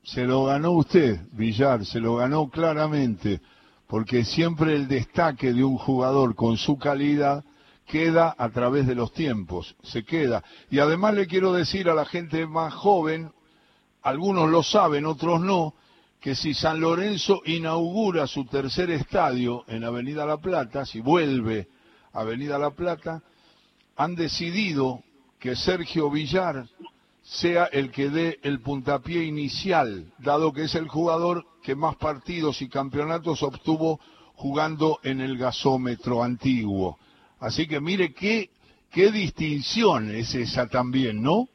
Se 0.03 0.25
lo 0.25 0.45
ganó 0.45 0.73
usted, 0.73 1.17
Villar, 1.33 1.85
se 1.85 2.01
lo 2.01 2.17
ganó 2.17 2.49
claramente, 2.49 3.41
porque 3.87 4.25
siempre 4.25 4.75
el 4.75 4.89
destaque 4.89 5.53
de 5.53 5.65
un 5.65 5.77
jugador 5.77 6.35
con 6.35 6.57
su 6.57 6.79
calidad 6.79 7.45
queda 7.89 8.35
a 8.39 8.51
través 8.51 8.87
de 8.87 8.95
los 8.95 9.13
tiempos, 9.13 9.75
se 9.83 10.05
queda. 10.05 10.45
Y 10.71 10.79
además 10.79 11.15
le 11.15 11.27
quiero 11.27 11.53
decir 11.53 11.89
a 11.89 11.95
la 11.95 12.05
gente 12.05 12.47
más 12.47 12.73
joven, 12.75 13.33
algunos 14.03 14.51
lo 14.51 14.63
saben, 14.63 15.07
otros 15.07 15.41
no, 15.41 15.75
que 16.21 16.35
si 16.35 16.55
San 16.55 16.81
Lorenzo 16.81 17.41
inaugura 17.47 18.27
su 18.27 18.45
tercer 18.45 18.91
estadio 18.91 19.65
en 19.69 19.85
Avenida 19.85 20.27
La 20.27 20.37
Plata, 20.37 20.85
si 20.85 21.01
vuelve 21.01 21.69
a 22.13 22.21
Avenida 22.21 22.59
La 22.59 22.71
Plata, 22.71 23.23
han 23.97 24.15
decidido 24.15 25.03
que 25.41 25.57
Sergio 25.57 26.11
Villar 26.11 26.67
sea 27.23 27.65
el 27.67 27.91
que 27.91 28.11
dé 28.11 28.39
el 28.43 28.61
puntapié 28.61 29.25
inicial, 29.25 30.13
dado 30.19 30.53
que 30.53 30.65
es 30.65 30.75
el 30.75 30.89
jugador 30.89 31.45
que 31.63 31.75
más 31.75 31.97
partidos 31.97 32.61
y 32.63 32.69
campeonatos 32.69 33.43
obtuvo 33.43 34.01
jugando 34.35 34.99
en 35.03 35.21
el 35.21 35.37
gasómetro 35.37 36.23
antiguo. 36.23 36.99
Así 37.41 37.69
que 37.69 37.81
mire 37.81 38.13
qué, 38.13 38.51
qué 38.91 39.11
distinción 39.11 40.11
es 40.15 40.35
esa 40.35 40.69
también, 40.69 41.23
¿no? 41.23 41.49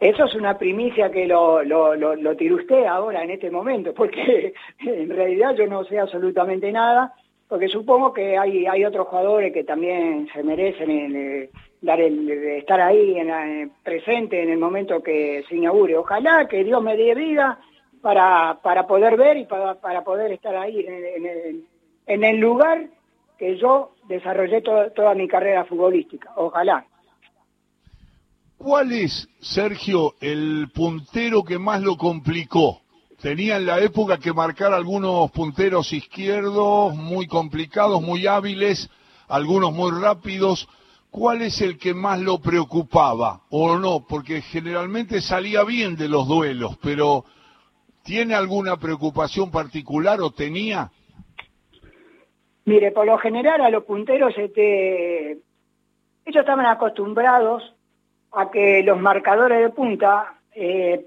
Eso 0.00 0.24
es 0.24 0.34
una 0.34 0.58
primicia 0.58 1.12
que 1.12 1.26
lo, 1.26 1.62
lo, 1.62 1.94
lo, 1.94 2.36
tire 2.36 2.54
usted 2.54 2.86
ahora 2.86 3.22
en 3.22 3.30
este 3.30 3.52
momento, 3.52 3.94
porque 3.94 4.52
en 4.80 5.08
realidad 5.10 5.54
yo 5.54 5.66
no 5.68 5.84
sé 5.84 6.00
absolutamente 6.00 6.72
nada, 6.72 7.14
porque 7.48 7.68
supongo 7.68 8.12
que 8.12 8.36
hay, 8.36 8.66
hay 8.66 8.84
otros 8.84 9.06
jugadores 9.06 9.52
que 9.52 9.62
también 9.62 10.28
se 10.32 10.42
merecen 10.42 10.90
el, 10.90 11.50
dar 11.82 12.00
el, 12.00 12.28
estar 12.30 12.80
ahí 12.80 13.16
en 13.16 13.70
presente 13.84 14.42
en 14.42 14.50
el 14.50 14.58
momento 14.58 15.02
que 15.02 15.44
se 15.48 15.54
inaugure. 15.54 15.96
Ojalá 15.96 16.48
que 16.48 16.64
Dios 16.64 16.82
me 16.82 16.96
dé 16.96 17.14
vida 17.14 17.60
para, 18.00 18.58
para 18.60 18.88
poder 18.88 19.16
ver 19.16 19.36
y 19.36 19.44
para, 19.44 19.74
para 19.74 20.02
poder 20.02 20.32
estar 20.32 20.56
ahí 20.56 20.84
en 22.06 22.24
el 22.24 22.36
lugar 22.38 22.88
que 23.42 23.58
yo 23.58 23.96
desarrollé 24.06 24.62
toda 24.62 25.16
mi 25.16 25.26
carrera 25.26 25.64
futbolística. 25.64 26.30
Ojalá. 26.36 26.86
¿Cuál 28.56 28.92
es, 28.92 29.28
Sergio, 29.40 30.14
el 30.20 30.70
puntero 30.72 31.42
que 31.42 31.58
más 31.58 31.82
lo 31.82 31.96
complicó? 31.96 32.82
Tenía 33.20 33.56
en 33.56 33.66
la 33.66 33.80
época 33.80 34.18
que 34.18 34.32
marcar 34.32 34.72
algunos 34.72 35.28
punteros 35.32 35.92
izquierdos 35.92 36.94
muy 36.94 37.26
complicados, 37.26 38.00
muy 38.00 38.28
hábiles, 38.28 38.88
algunos 39.26 39.72
muy 39.72 39.90
rápidos. 39.90 40.68
¿Cuál 41.10 41.42
es 41.42 41.60
el 41.62 41.78
que 41.78 41.94
más 41.94 42.20
lo 42.20 42.38
preocupaba 42.40 43.40
o 43.50 43.76
no? 43.76 44.06
Porque 44.08 44.40
generalmente 44.42 45.20
salía 45.20 45.64
bien 45.64 45.96
de 45.96 46.08
los 46.08 46.28
duelos, 46.28 46.78
pero 46.80 47.24
¿tiene 48.04 48.36
alguna 48.36 48.76
preocupación 48.76 49.50
particular 49.50 50.20
o 50.20 50.30
tenía? 50.30 50.92
Mire, 52.64 52.92
por 52.92 53.06
lo 53.06 53.18
general 53.18 53.60
a 53.60 53.70
los 53.70 53.84
punteros, 53.84 54.36
este, 54.36 55.32
ellos 55.32 56.40
estaban 56.40 56.66
acostumbrados 56.66 57.74
a 58.32 58.50
que 58.50 58.82
los 58.82 59.00
marcadores 59.00 59.60
de 59.60 59.70
punta 59.70 60.34
eh, 60.54 61.06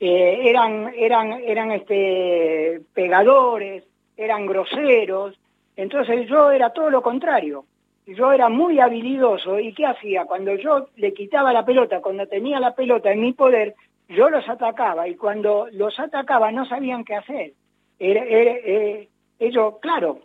eh, 0.00 0.40
eran, 0.44 0.92
eran, 0.96 1.32
eran 1.32 1.70
este, 1.70 2.80
pegadores, 2.92 3.84
eran 4.16 4.46
groseros, 4.46 5.38
entonces 5.76 6.28
yo 6.28 6.50
era 6.50 6.70
todo 6.70 6.90
lo 6.90 7.02
contrario. 7.02 7.64
Yo 8.06 8.32
era 8.32 8.48
muy 8.48 8.78
habilidoso 8.78 9.58
y 9.58 9.72
¿qué 9.74 9.84
hacía? 9.84 10.26
Cuando 10.26 10.54
yo 10.54 10.88
le 10.96 11.12
quitaba 11.12 11.52
la 11.52 11.64
pelota, 11.64 12.00
cuando 12.00 12.26
tenía 12.26 12.60
la 12.60 12.74
pelota 12.74 13.10
en 13.10 13.20
mi 13.20 13.32
poder, 13.32 13.74
yo 14.08 14.30
los 14.30 14.48
atacaba 14.48 15.08
y 15.08 15.16
cuando 15.16 15.66
los 15.72 15.98
atacaba 15.98 16.52
no 16.52 16.66
sabían 16.66 17.04
qué 17.04 17.16
hacer. 17.16 17.52
Eh, 17.98 19.08
ellos, 19.40 19.74
claro, 19.80 20.20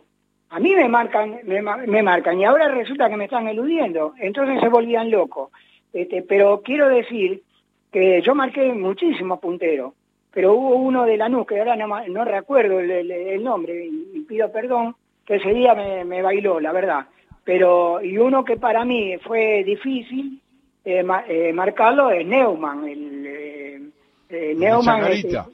a 0.52 0.60
mí 0.60 0.74
me 0.74 0.86
marcan, 0.86 1.40
me, 1.44 2.02
marcan 2.02 2.38
y 2.38 2.44
ahora 2.44 2.68
resulta 2.68 3.08
que 3.08 3.16
me 3.16 3.24
están 3.24 3.48
eludiendo, 3.48 4.12
entonces 4.18 4.60
se 4.60 4.68
volvían 4.68 5.10
locos. 5.10 5.50
Este, 5.94 6.20
pero 6.20 6.60
quiero 6.62 6.88
decir 6.90 7.42
que 7.90 8.20
yo 8.20 8.34
marqué 8.34 8.70
muchísimos 8.74 9.40
punteros, 9.40 9.94
pero 10.30 10.52
hubo 10.52 10.76
uno 10.76 11.06
de 11.06 11.16
Lanús, 11.16 11.46
que 11.46 11.58
ahora 11.58 11.74
no, 11.74 12.24
recuerdo 12.26 12.80
el, 12.80 13.42
nombre 13.42 13.86
y, 13.86 14.20
pido 14.28 14.52
perdón, 14.52 14.94
que 15.24 15.36
ese 15.36 15.54
día 15.54 15.74
me, 15.74 16.20
bailó, 16.20 16.60
la 16.60 16.72
verdad. 16.72 17.06
Pero, 17.44 18.02
y 18.02 18.18
uno 18.18 18.44
que 18.44 18.58
para 18.58 18.84
mí 18.84 19.16
fue 19.24 19.64
difícil 19.64 20.38
eh, 20.84 21.02
eh, 21.28 21.52
marcarlo 21.54 22.10
es 22.10 22.26
Neumann, 22.26 22.86
el, 22.86 23.90
eh, 24.28 24.54
Neumann 24.54 25.02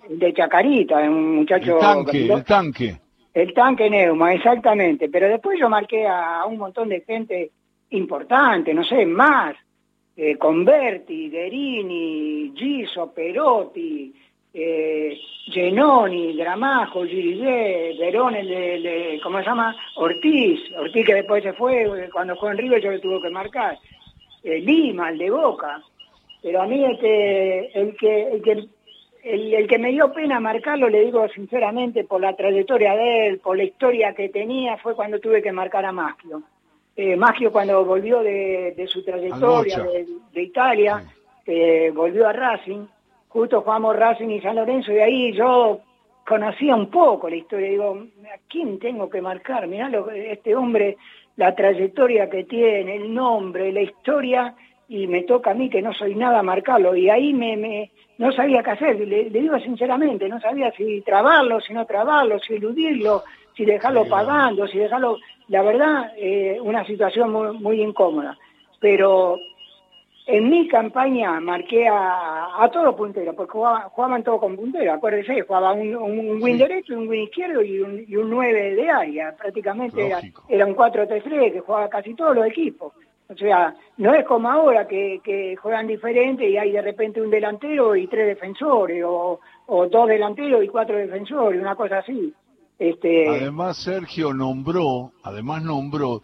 de 0.09 0.35
Chacarita, 0.35 0.99
un 1.03 1.37
muchacho... 1.37 1.77
El 1.77 1.81
tanque, 1.81 2.33
el 2.33 2.45
tanque. 2.45 3.08
El 3.39 3.55
tanque 3.55 3.89
Neuma, 3.89 4.35
exactamente. 4.35 5.09
Pero 5.09 5.29
después 5.29 5.61
yo 5.61 5.69
marqué 5.69 6.09
a, 6.09 6.45
un 6.45 6.59
montón 6.59 6.89
de 6.89 7.03
gente 7.03 7.53
importante, 7.91 8.75
no 8.75 8.83
sé, 8.83 9.07
más. 9.07 9.55
Eh, 10.17 10.37
Converti, 10.37 11.29
Derini, 11.29 12.53
Giso, 12.57 13.13
Perotti, 13.13 14.13
eh, 14.53 15.17
Genoni, 15.53 16.37
Gramajo, 16.37 17.05
Girillé, 17.05 17.97
Verón, 17.97 18.35
el 18.35 19.21
¿cómo 19.23 19.39
se 19.39 19.45
llama? 19.45 19.77
Ortiz, 19.95 20.61
Ortiz 20.77 21.07
que 21.07 21.15
después 21.15 21.45
se 21.45 21.53
fue, 21.53 22.11
cuando 22.13 22.35
fue 22.35 22.51
en 22.51 22.59
River 22.59 22.83
yo 22.83 22.91
le 22.91 22.99
tuve 22.99 23.23
que 23.23 23.31
marcar. 23.31 23.79
Eh, 24.43 24.59
Lima, 24.59 25.11
el 25.11 25.19
de 25.19 25.31
Boca. 25.31 25.81
Pero 26.43 26.63
a 26.63 26.67
mí 26.67 26.85
este, 26.85 27.81
el 27.81 27.97
que, 27.97 28.23
el 28.33 28.43
que 28.43 28.69
el, 29.23 29.67
que 29.67 29.79
me 29.79 29.91
dio 29.91 30.13
pena 30.13 30.41
marcarlo, 30.41 30.89
le 30.89 31.05
digo 31.05 31.29
sinceramente, 31.29 32.05
por 32.05 32.21
la 32.21 32.35
trayectoria 32.35 32.95
de 32.95 33.27
él, 33.27 33.39
por 33.39 33.57
la 33.57 33.65
historia 33.65 34.15
que 34.15 34.29
tenía, 34.29 34.77
fue 34.79 34.95
cuando 34.95 35.19
tuve 35.19 35.43
que 35.43 35.53
marcar 35.53 35.85
a 35.85 35.93
Maschio. 35.93 36.43
Eh, 36.97 37.17
Maschio 37.17 37.53
cuando 37.53 37.85
volvió 37.85 38.21
de, 38.23 38.87
su 38.89 39.05
trayectoria 39.05 39.85
de, 40.33 40.43
Italia, 40.43 41.05
volvió 41.95 42.29
a 42.29 42.33
Racing, 42.33 42.87
justo 43.29 43.63
jugamos 43.63 43.97
Racing 43.97 44.29
y 44.29 44.41
San 44.41 44.57
Lorenzo, 44.57 44.93
y 44.93 44.99
ahí 44.99 45.33
yo 45.33 45.81
conocía 46.27 46.77
un 46.77 46.91
poco 46.91 47.31
la 47.31 47.37
historia, 47.37 47.71
digo, 47.71 48.07
¿a 48.25 48.39
quién 48.49 48.79
tengo 48.79 49.09
que 49.09 49.23
marcar? 49.23 49.67
Mirá 49.67 49.89
lo, 49.89 50.11
este 50.11 50.55
hombre, 50.55 50.99
la 51.37 51.55
trayectoria 51.55 52.29
que 52.29 52.45
tiene, 52.45 52.97
el 52.97 53.15
nombre, 53.15 53.73
la 53.73 53.81
historia, 53.81 54.55
y 54.89 55.07
me 55.07 55.23
toca 55.25 55.51
a 55.51 55.55
mí 55.55 55.69
que 55.69 55.83
no 55.83 55.93
soy 55.93 56.15
nada 56.15 56.43
marcarlo, 56.43 56.97
y 56.97 57.11
ahí 57.11 57.35
me, 57.35 57.57
me 57.57 57.91
no 58.19 58.33
sabía 58.33 58.63
qué 58.63 58.71
hacer, 58.71 58.99
le, 59.07 59.31
digo 59.31 59.59
sinceramente, 59.61 60.29
no 60.29 60.41
sabía 60.41 60.73
si 60.73 61.03
trabarlo, 61.03 61.61
si 61.61 61.73
no 61.73 61.87
trabarlo, 61.87 62.39
si 62.41 62.55
eludirlo, 62.55 63.23
si 63.57 63.65
dejarlo 63.65 64.07
pagando, 64.07 64.67
si 64.67 64.79
dejarlo, 64.79 65.19
la 65.49 65.63
verdad, 65.63 66.13
eh, 66.17 66.59
una 66.61 66.85
situación 66.85 67.33
muy, 67.33 67.81
incómoda. 67.81 68.37
Pero 68.81 69.39
en 70.27 70.51
mi 70.51 70.67
campaña 70.69 71.39
marqué 71.41 71.87
a, 71.87 72.63
a 72.63 72.69
todos 72.71 72.95
punteros, 72.97 73.37
porque 73.37 73.53
jugaban, 73.53 74.25
todos 74.25 74.41
con 74.41 74.57
punteros, 74.57 74.97
acuérdense, 74.97 75.43
jugaba 75.43 75.73
un, 75.73 75.95
un 75.95 76.43
win 76.43 76.59
derecho, 76.59 76.95
un 76.95 77.09
win 77.09 77.23
izquierdo 77.23 77.63
y 77.63 77.81
un, 77.81 78.05
y 78.07 78.17
un 78.17 78.31
9 78.31 78.75
de 78.75 78.91
área, 78.91 79.37
prácticamente 79.37 80.07
era, 80.07 80.21
era, 80.49 80.67
un 80.67 80.75
4-3-3 80.75 81.53
que 81.53 81.61
jugaba 81.61 81.89
casi 81.89 82.15
todos 82.15 82.35
los 82.35 82.47
equipos. 82.47 82.93
O 83.31 83.37
sea, 83.37 83.75
no 83.99 84.15
es 84.15 84.25
como 84.25 84.51
ahora 84.51 84.89
que, 84.89 85.55
juegan 85.61 85.87
diferente 85.87 86.49
y 86.49 86.57
hay 86.57 86.73
de 86.73 86.81
repente 86.81 87.21
un 87.21 87.29
delantero 87.29 87.95
y 87.95 88.07
tres 88.07 88.27
defensores, 88.27 89.05
o, 89.07 89.39
dos 89.67 90.09
delanteros 90.09 90.65
y 90.65 90.69
cuatro 90.69 90.97
defensores, 90.97 91.61
una 91.61 91.77
cosa 91.77 91.99
así. 91.99 92.33
Este... 92.79 93.29
Además, 93.29 93.77
Sergio 93.77 94.33
nombró, 94.33 95.13
además 95.23 95.63
nombró 95.63 96.23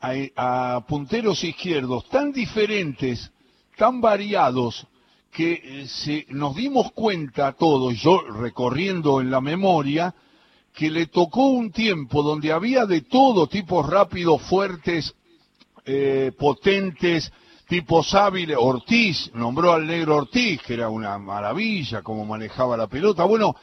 a, 0.00 0.82
punteros 0.88 1.44
izquierdos 1.44 2.08
tan 2.08 2.32
diferentes, 2.32 3.30
tan 3.76 4.00
variados, 4.00 4.86
que 5.30 5.60
eh, 5.62 6.26
nos 6.30 6.56
dimos 6.56 6.90
cuenta 6.92 7.52
todos, 7.52 8.00
yo 8.00 8.18
recorriendo 8.22 9.20
en 9.20 9.30
la 9.30 9.42
memoria, 9.42 10.14
que 10.72 10.90
le 10.90 11.06
tocó 11.06 11.48
un 11.50 11.70
tiempo 11.70 12.22
donde 12.22 12.50
había 12.50 12.86
de 12.86 13.02
todo, 13.02 13.46
tipos 13.46 13.88
rápidos, 13.88 14.40
fuertes, 14.40 15.14
eh, 15.84 16.32
potentes, 16.38 17.32
tipos 17.68 18.14
hábiles. 18.14 18.56
Ortiz, 18.58 19.30
nombró 19.34 19.72
al 19.72 19.86
negro 19.86 20.16
Ortiz, 20.16 20.60
que 20.62 20.74
era 20.74 20.88
una 20.88 21.18
maravilla 21.18 22.02
como 22.02 22.24
manejaba 22.24 22.76
la 22.76 22.86
pelota. 22.86 23.24
Bueno, 23.24 23.54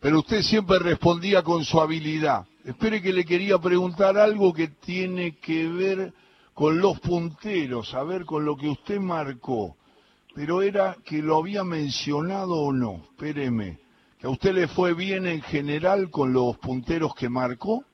pero 0.00 0.18
usted 0.20 0.42
siempre 0.42 0.78
respondía 0.78 1.42
con 1.42 1.64
su 1.64 1.80
habilidad. 1.80 2.46
Espere 2.64 3.00
que 3.00 3.12
le 3.12 3.24
quería 3.24 3.58
preguntar 3.58 4.18
algo 4.18 4.52
que 4.52 4.68
tiene 4.68 5.38
que 5.38 5.66
ver 5.68 6.12
con 6.52 6.78
los 6.80 7.00
punteros, 7.00 7.94
a 7.94 8.02
ver 8.02 8.24
con 8.24 8.44
lo 8.44 8.56
que 8.56 8.68
usted 8.68 8.98
marcó. 8.98 9.76
Pero 10.34 10.60
era 10.60 10.96
que 11.04 11.22
lo 11.22 11.38
había 11.38 11.64
mencionado 11.64 12.54
o 12.54 12.72
no. 12.72 13.06
Espéreme. 13.12 13.78
¿Que 14.18 14.26
a 14.26 14.30
usted 14.30 14.52
le 14.52 14.68
fue 14.68 14.94
bien 14.94 15.26
en 15.26 15.40
general 15.40 16.10
con 16.10 16.32
los 16.32 16.58
punteros 16.58 17.14
que 17.14 17.28
marcó? 17.28 17.84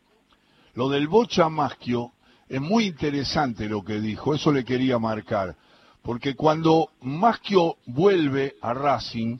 Lo 0.75 0.89
del 0.89 1.07
Bocha 1.07 1.49
Maschio 1.49 2.14
es 2.49 2.61
muy 2.61 2.87
interesante 2.87 3.69
lo 3.69 3.83
que 3.83 4.01
dijo, 4.01 4.35
eso 4.35 4.53
le 4.53 4.65
quería 4.65 4.99
marcar, 4.99 5.57
porque 6.03 6.35
cuando 6.35 6.91
Maschio 7.01 7.77
vuelve 7.87 8.55
a 8.61 8.75
Racing, 8.75 9.39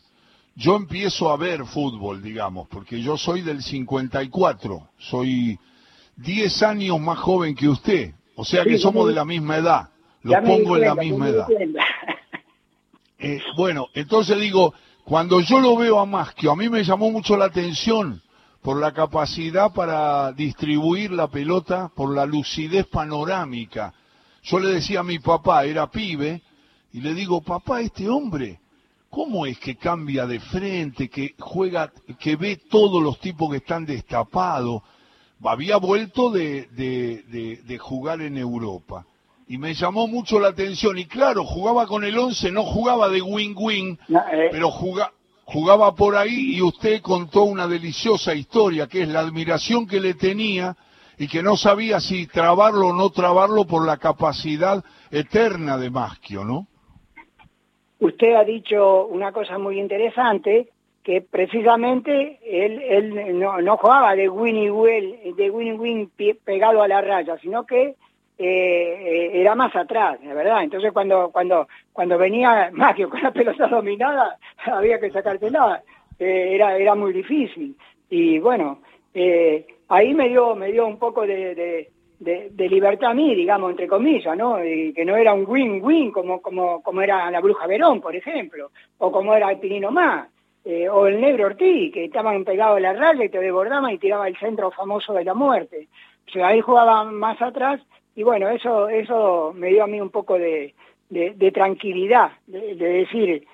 yo 0.57 0.77
empiezo 0.77 1.31
a 1.31 1.37
ver 1.37 1.65
fútbol, 1.67 2.23
digamos, 2.23 2.69
porque 2.69 3.01
yo 3.03 3.17
soy 3.17 3.43
del 3.43 3.63
54, 3.63 4.89
soy 4.99 5.59
10 6.17 6.63
años 6.63 7.01
más 7.01 7.19
joven 7.19 7.55
que 7.55 7.69
usted, 7.69 8.15
o 8.37 8.45
sea 8.45 8.65
que 8.65 8.79
somos 8.79 9.09
de 9.09 9.15
la 9.15 9.25
misma 9.25 9.59
edad, 9.59 9.89
lo 10.23 10.43
pongo 10.43 10.77
en 10.77 10.83
la 10.83 10.95
misma 10.95 11.29
edad. 11.29 11.47
Eh, 13.19 13.41
bueno, 13.57 13.89
entonces 13.95 14.39
digo, 14.39 14.75
cuando 15.05 15.41
yo 15.41 15.61
lo 15.61 15.77
veo 15.77 15.99
a 15.99 16.07
Maschio, 16.07 16.53
a 16.53 16.57
mí 16.57 16.69
me 16.69 16.85
llamó 16.85 17.11
mucho 17.11 17.37
la 17.37 17.47
atención 17.47 18.23
por 18.65 18.81
la 18.81 18.93
capacidad 18.93 19.75
para 19.75 20.33
distribuir 20.33 21.11
la 21.11 21.29
pelota, 21.29 21.91
por 21.95 22.15
la 22.15 22.25
lucidez 22.25 22.87
panorámica. 22.87 23.93
Yo 24.43 24.59
le 24.59 24.73
decía 24.73 25.01
a 25.01 25.05
mi 25.05 25.19
papá, 25.19 25.67
era 25.67 25.91
pibe, 25.91 26.41
y 26.91 27.03
le 27.03 27.13
digo, 27.13 27.43
papá, 27.43 27.83
este 27.83 28.09
hombre, 28.09 28.61
¿cómo 29.11 29.45
es 29.45 29.59
que 29.59 29.77
cambia 29.77 30.25
de 30.25 30.41
frente, 30.41 31.11
que 31.11 31.35
juega, 31.39 31.93
que 32.19 32.37
ve 32.37 32.59
todos 32.71 33.03
los 33.03 33.21
tipos 33.21 33.51
que 33.51 33.59
están 33.59 33.85
destapados? 33.85 34.81
Había 35.45 35.77
vuelto 35.77 36.31
de, 36.31 36.67
de, 36.73 37.79
jugar 37.79 38.23
en 38.23 38.39
Europa. 38.39 39.05
Y 39.47 39.59
me 39.59 39.75
llamó 39.75 40.09
mucho 40.09 40.41
la 40.41 40.49
atención. 40.49 40.97
Y 40.97 41.05
claro, 41.05 41.45
jugaba 41.45 41.87
con 41.87 42.03
el 42.03 42.19
11, 42.19 42.51
no 42.51 42.63
jugaba 42.63 43.11
de 43.11 43.21
wing-wing, 43.21 43.99
eh. 44.09 44.49
pero 44.51 44.71
jugaba 44.71 45.13
jugaba 45.45 45.95
por 45.95 46.17
ahí 46.17 46.57
y 46.57 46.63
usted 46.63 47.01
contó 47.01 47.45
una 47.45 47.67
deliciosa 47.67 48.35
historia, 48.35 48.87
que 48.87 49.03
es 49.03 49.09
la 49.09 49.21
admiración 49.21 49.87
que 49.87 50.01
le 50.01 50.15
tenía 50.15 50.77
y 51.19 51.29
que 51.29 51.43
no 51.43 51.57
sabía 51.57 52.01
si 52.01 52.27
trabarlo 52.27 52.89
o 52.89 52.93
no 52.93 53.11
trabarlo 53.11 53.67
por 53.67 53.87
la 53.87 53.99
capacidad 53.99 54.83
eterna 55.11 55.79
de 55.79 55.91
Maschio, 55.91 56.45
¿no? 56.45 56.67
Usted 58.01 58.35
ha 58.35 58.45
dicho 58.45 59.07
una 59.07 59.33
cosa 59.33 59.59
muy 59.59 59.79
interesante, 59.79 60.71
que 61.05 61.21
precisamente 61.21 62.41
él, 62.45 62.81
él 62.83 63.39
no, 63.39 63.77
jugaba 63.77 64.17
de 64.17 64.29
winnie 64.29 64.71
well, 64.71 65.35
de 65.37 65.51
winnie 65.51 65.75
win 65.75 66.11
pegado 66.45 66.83
a 66.83 66.89
la 66.89 67.03
raya, 67.03 67.37
sino 67.39 67.65
que 67.65 67.95
eh, 68.37 69.31
era 69.33 69.55
más 69.55 69.75
atrás, 69.77 70.21
de 70.21 70.35
verdad. 70.35 70.63
Entonces 70.63 70.93
cuando 70.93 71.31
cuando 71.31 71.69
cuando 71.93 72.19
venía 72.19 72.71
Mario 72.73 73.09
con 73.09 73.23
la 73.23 73.31
pelota 73.31 73.67
dominada, 73.69 74.39
había 74.67 74.99
que 74.99 75.11
sacársela. 75.11 75.83
Eh, 76.19 76.55
era 76.55 76.77
era 76.77 76.95
muy 76.95 77.13
difícil. 77.13 77.77
Y 78.11 78.39
bueno, 78.39 78.81
eh, 79.13 79.67
ahí 79.89 80.15
me 80.15 80.29
dio 80.29 80.55
me 80.55 80.73
dio 80.73 80.87
un 80.87 80.99
poco 80.99 81.27
de, 81.27 81.91
libertad 82.19 83.11
a 83.11 83.15
mí, 83.15 83.35
digamos, 83.35 83.71
entre 83.71 83.87
comillas, 83.87 84.37
¿no? 84.37 84.57
Que 84.57 85.05
no 85.05 85.17
era 85.17 85.35
un 85.35 85.45
win-win 85.47 86.11
como, 86.11 86.41
como, 86.41 86.83
como 86.83 87.03
era 87.03 87.31
la 87.31 87.41
Bruja 87.41 87.67
Verón, 87.67 88.01
por 88.01 88.17
ejemplo, 88.17 88.71
o 88.99 89.13
como 89.13 89.35
era 89.35 89.51
el 89.51 89.59
Pinino 89.59 89.91
Más, 89.91 90.29
eh, 90.65 90.89
o 90.89 91.07
el 91.07 91.21
Negro 91.21 91.47
Ortiz, 91.47 91.93
que 91.93 92.05
estaban 92.05 92.43
pegados 92.45 92.79
a 92.79 92.81
la 92.81 92.95
raya 92.95 93.25
y 93.25 93.29
te 93.29 93.39
desbordaban 93.39 93.93
y 93.93 93.99
tiraba 93.99 94.27
el 94.29 94.37
centro 94.39 94.71
famoso 94.71 95.13
de 95.13 95.25
la 95.25 95.35
muerte. 95.35 95.89
O 96.27 96.31
sea, 96.31 96.49
ahí 96.49 96.61
jugaba 96.63 97.05
más 97.05 97.41
atrás 97.43 97.81
y 98.17 98.23
bueno, 98.23 98.49
eso, 98.49 98.89
eso 98.89 99.53
me 99.55 99.69
dio 99.69 99.85
a 99.85 99.89
mí 99.89 100.01
un 100.01 100.11
poco 100.11 100.39
de, 100.39 100.75
de, 101.09 101.53
tranquilidad, 101.53 102.33
de, 102.47 102.75
decir, 102.75 103.47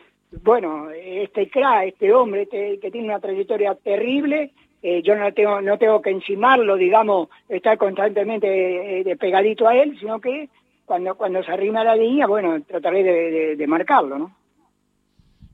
bueno, 0.42 0.90
este 0.90 1.50
cra, 1.50 1.84
este 1.84 2.12
hombre 2.12 2.42
este, 2.42 2.78
que 2.78 2.90
tiene 2.90 3.08
una 3.08 3.20
trayectoria 3.20 3.74
terrible, 3.74 4.52
eh, 4.82 5.02
yo 5.02 5.14
no 5.14 5.32
tengo, 5.32 5.60
no 5.60 5.76
tengo 5.78 6.00
que 6.00 6.10
encimarlo, 6.10 6.76
digamos, 6.76 7.28
estar 7.48 7.76
constantemente 7.76 9.00
eh, 9.00 9.16
pegadito 9.16 9.68
a 9.68 9.74
él, 9.76 9.98
sino 9.98 10.20
que 10.20 10.48
cuando, 10.86 11.14
cuando 11.14 11.42
se 11.42 11.52
arrima 11.52 11.84
la 11.84 11.96
línea, 11.96 12.26
bueno, 12.26 12.60
trataré 12.62 13.56
de, 13.56 13.66
marcarlo, 13.66 14.18
¿no? 14.18 14.36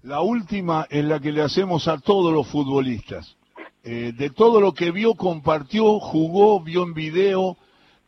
La 0.03 0.21
última 0.21 0.87
en 0.89 1.09
la 1.09 1.21
que 1.21 1.33
le 1.33 1.43
hacemos 1.43 1.89
a 1.89 1.99
todos 1.99 2.33
los 2.33 2.47
futbolistas. 2.47 3.37
Eh, 3.83 4.13
de 4.17 4.31
todo 4.31 4.61
lo 4.61 4.73
que 4.73 4.93
vio, 4.93 5.15
compartió, 5.15 5.99
jugó, 5.99 6.61
vio 6.61 6.85
en 6.85 6.95
video, 6.95 7.57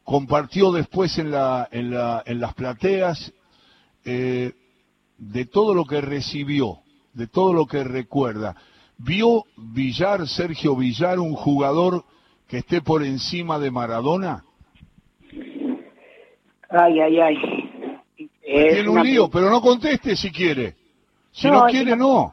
compartió 0.08 0.72
después 0.72 1.18
en, 1.18 1.30
la, 1.30 1.68
en, 1.70 1.90
la, 1.90 2.22
en 2.24 2.40
las 2.40 2.54
plateas, 2.54 3.30
de 4.04 5.44
todo 5.52 5.74
lo 5.74 5.84
que 5.84 6.00
recibió, 6.00 6.78
de 7.12 7.26
todo 7.26 7.52
lo 7.52 7.66
que 7.66 7.84
recuerda. 7.84 8.56
¿Vio 8.96 9.44
Villar, 9.58 10.26
Sergio 10.26 10.74
Villar, 10.76 11.18
un 11.18 11.34
jugador 11.34 12.04
que 12.48 12.56
esté 12.58 12.80
por 12.80 13.04
encima 13.04 13.58
de 13.58 13.70
Maradona? 13.70 14.44
Ay, 16.70 17.00
ay, 17.00 17.20
ay. 17.20 17.36
tiene 18.40 18.88
un 18.88 19.02
lío, 19.02 19.28
pero 19.28 19.50
no 19.50 19.60
conteste 19.60 20.16
si 20.16 20.32
quiere. 20.32 20.74
Si 21.32 21.50
no, 21.50 21.66
quiere, 21.66 21.94
no. 21.94 22.32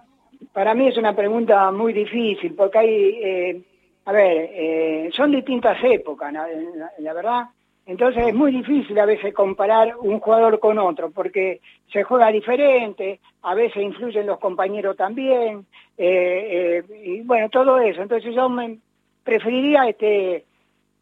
Para 0.54 0.74
mí 0.74 0.88
es 0.88 0.98
una 0.98 1.14
pregunta 1.14 1.70
muy 1.72 1.92
difícil, 1.92 2.54
porque 2.56 2.78
hay, 2.78 2.90
eh, 2.90 3.62
a 4.06 4.14
ver, 4.14 4.50
eh, 4.54 5.10
son 5.14 5.32
distintas 5.32 5.78
épocas, 5.84 6.32
la 6.32 7.14
verdad. 7.14 7.50
Entonces 7.86 8.28
es 8.28 8.34
muy 8.34 8.52
difícil 8.52 8.98
a 9.00 9.06
veces 9.06 9.34
comparar 9.34 9.96
un 10.00 10.20
jugador 10.20 10.60
con 10.60 10.80
otro, 10.80 11.12
porque 11.12 11.62
se 11.92 12.04
juega 12.04 12.32
diferente, 12.32 13.20
a 13.44 13.54
veces 13.54 13.84
influyen 13.84 14.26
los 14.26 14.40
compañeros 14.40 14.98
también, 14.98 15.68
eh, 15.98 16.84
eh, 16.90 17.04
y 17.04 17.22
bueno, 17.22 17.50
todo 17.50 17.80
eso. 17.80 18.02
Entonces 18.02 18.34
yo 18.34 18.50
me 18.50 18.80
preferiría 19.24 19.88
este, 19.88 20.46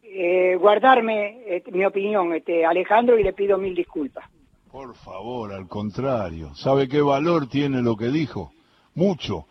eh, 0.02 0.56
guardarme 0.56 1.62
mi 1.72 1.86
opinión, 1.86 2.34
este, 2.34 2.66
Alejandro, 2.66 3.18
y 3.18 3.22
le 3.22 3.32
pido 3.32 3.56
mil 3.56 3.74
disculpas. 3.74 4.24
Por 4.70 4.94
favor, 4.96 5.52
al 5.52 5.68
contrario. 5.68 6.54
¿Sabe 6.54 6.88
qué 6.88 7.00
valor 7.00 7.48
tiene 7.48 7.80
lo 7.80 7.96
que 7.96 8.08
dijo? 8.08 8.52
Mucho. 8.94 9.46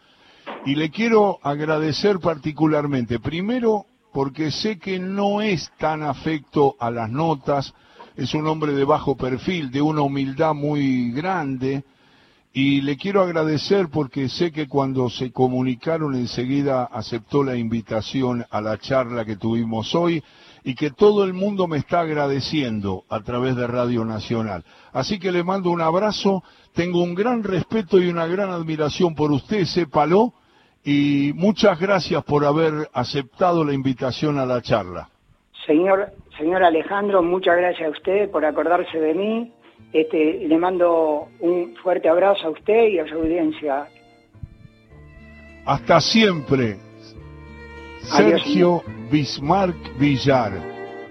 Y 0.66 0.76
le 0.76 0.92
quiero 0.92 1.40
agradecer 1.42 2.20
particularmente, 2.20 3.20
primero, 3.20 3.86
porque 4.14 4.52
sé 4.52 4.78
que 4.78 5.00
no 5.00 5.42
es 5.42 5.72
tan 5.80 6.04
afecto 6.04 6.76
a 6.80 6.92
las 6.92 7.10
notas, 7.10 7.74
es 8.16 8.34
un 8.36 8.48
hombre 8.48 8.74
de 8.74 8.86
bajo 8.86 9.18
perfil, 9.18 9.72
de 9.72 9.82
una 9.82 10.02
humildad 10.02 10.54
muy 10.54 11.12
grande, 11.12 11.84
y 12.56 12.82
le 12.82 12.98
quiero 12.98 13.24
agradecer 13.24 13.90
porque 13.90 14.30
sé 14.30 14.52
que 14.52 14.68
cuando 14.68 15.10
se 15.10 15.32
comunicaron 15.32 16.14
enseguida 16.14 16.84
aceptó 16.84 17.44
la 17.44 17.56
invitación 17.56 18.46
a 18.52 18.62
la 18.62 18.78
charla 18.78 19.26
que 19.26 19.38
tuvimos 19.38 19.96
hoy 19.96 20.24
y 20.64 20.76
que 20.76 20.92
todo 20.92 21.24
el 21.24 21.34
mundo 21.34 21.68
me 21.68 21.78
está 21.78 22.02
agradeciendo 22.02 23.06
a 23.10 23.22
través 23.22 23.56
de 23.56 23.66
Radio 23.66 24.06
Nacional. 24.06 24.64
Así 24.92 25.18
que 25.18 25.32
le 25.32 25.44
mando 25.44 25.72
un 25.72 25.82
abrazo, 25.82 26.44
tengo 26.74 27.02
un 27.02 27.16
gran 27.16 27.44
respeto 27.44 28.00
y 28.00 28.08
una 28.08 28.28
gran 28.28 28.52
admiración 28.52 29.16
por 29.16 29.32
usted, 29.32 29.66
sépalo, 29.66 30.36
y 30.84 31.32
muchas 31.36 31.80
gracias 31.80 32.24
por 32.24 32.46
haber 32.46 32.90
aceptado 32.94 33.64
la 33.64 33.74
invitación 33.74 34.38
a 34.38 34.46
la 34.46 34.62
charla. 34.62 35.10
Señor, 35.66 36.12
señor 36.38 36.64
Alejandro, 36.64 37.24
muchas 37.24 37.56
gracias 37.56 37.88
a 37.88 37.92
usted 37.92 38.30
por 38.30 38.44
acordarse 38.44 39.00
de 39.00 39.14
mí. 39.14 39.54
Este, 39.94 40.46
le 40.48 40.58
mando 40.58 41.30
un 41.40 41.76
fuerte 41.82 42.10
abrazo 42.10 42.48
a 42.48 42.50
usted 42.50 42.88
y 42.88 43.00
a 43.00 43.08
su 43.08 43.16
audiencia. 43.16 43.88
Hasta 45.66 46.02
siempre. 46.02 46.78
Sergio 48.02 48.84
Bismarck 49.10 49.98
Villar, 49.98 50.52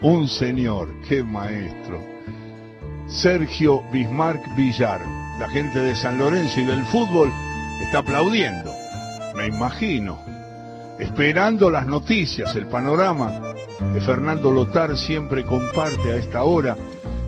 un 0.02 0.28
señor, 0.28 0.88
qué 1.08 1.22
maestro. 1.22 1.98
Sergio 3.06 3.82
Bismarck 3.90 4.42
Villar, 4.54 5.00
la 5.38 5.48
gente 5.48 5.78
de 5.78 5.94
San 5.94 6.18
Lorenzo 6.18 6.60
y 6.60 6.64
del 6.64 6.82
fútbol 6.84 7.30
está 7.80 8.00
aplaudiendo 8.00 8.71
me 9.42 9.48
imagino, 9.48 10.20
esperando 11.00 11.68
las 11.68 11.84
noticias, 11.86 12.54
el 12.54 12.66
panorama 12.66 13.54
que 13.92 14.00
Fernando 14.00 14.52
Lotar 14.52 14.96
siempre 14.96 15.44
comparte 15.44 16.12
a 16.12 16.16
esta 16.16 16.44
hora 16.44 16.76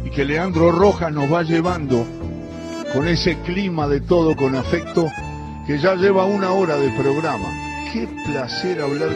y 0.04 0.10
que 0.10 0.24
Leandro 0.24 0.70
Rojas 0.70 1.12
nos 1.12 1.32
va 1.32 1.42
llevando 1.42 2.06
con 2.92 3.08
ese 3.08 3.38
clima 3.40 3.88
de 3.88 4.00
todo 4.00 4.36
con 4.36 4.54
afecto 4.54 5.10
que 5.66 5.78
ya 5.78 5.96
lleva 5.96 6.24
una 6.24 6.52
hora 6.52 6.76
de 6.76 6.90
programa. 6.90 7.48
Qué 7.92 8.08
placer 8.24 8.80
hablar 8.80 9.08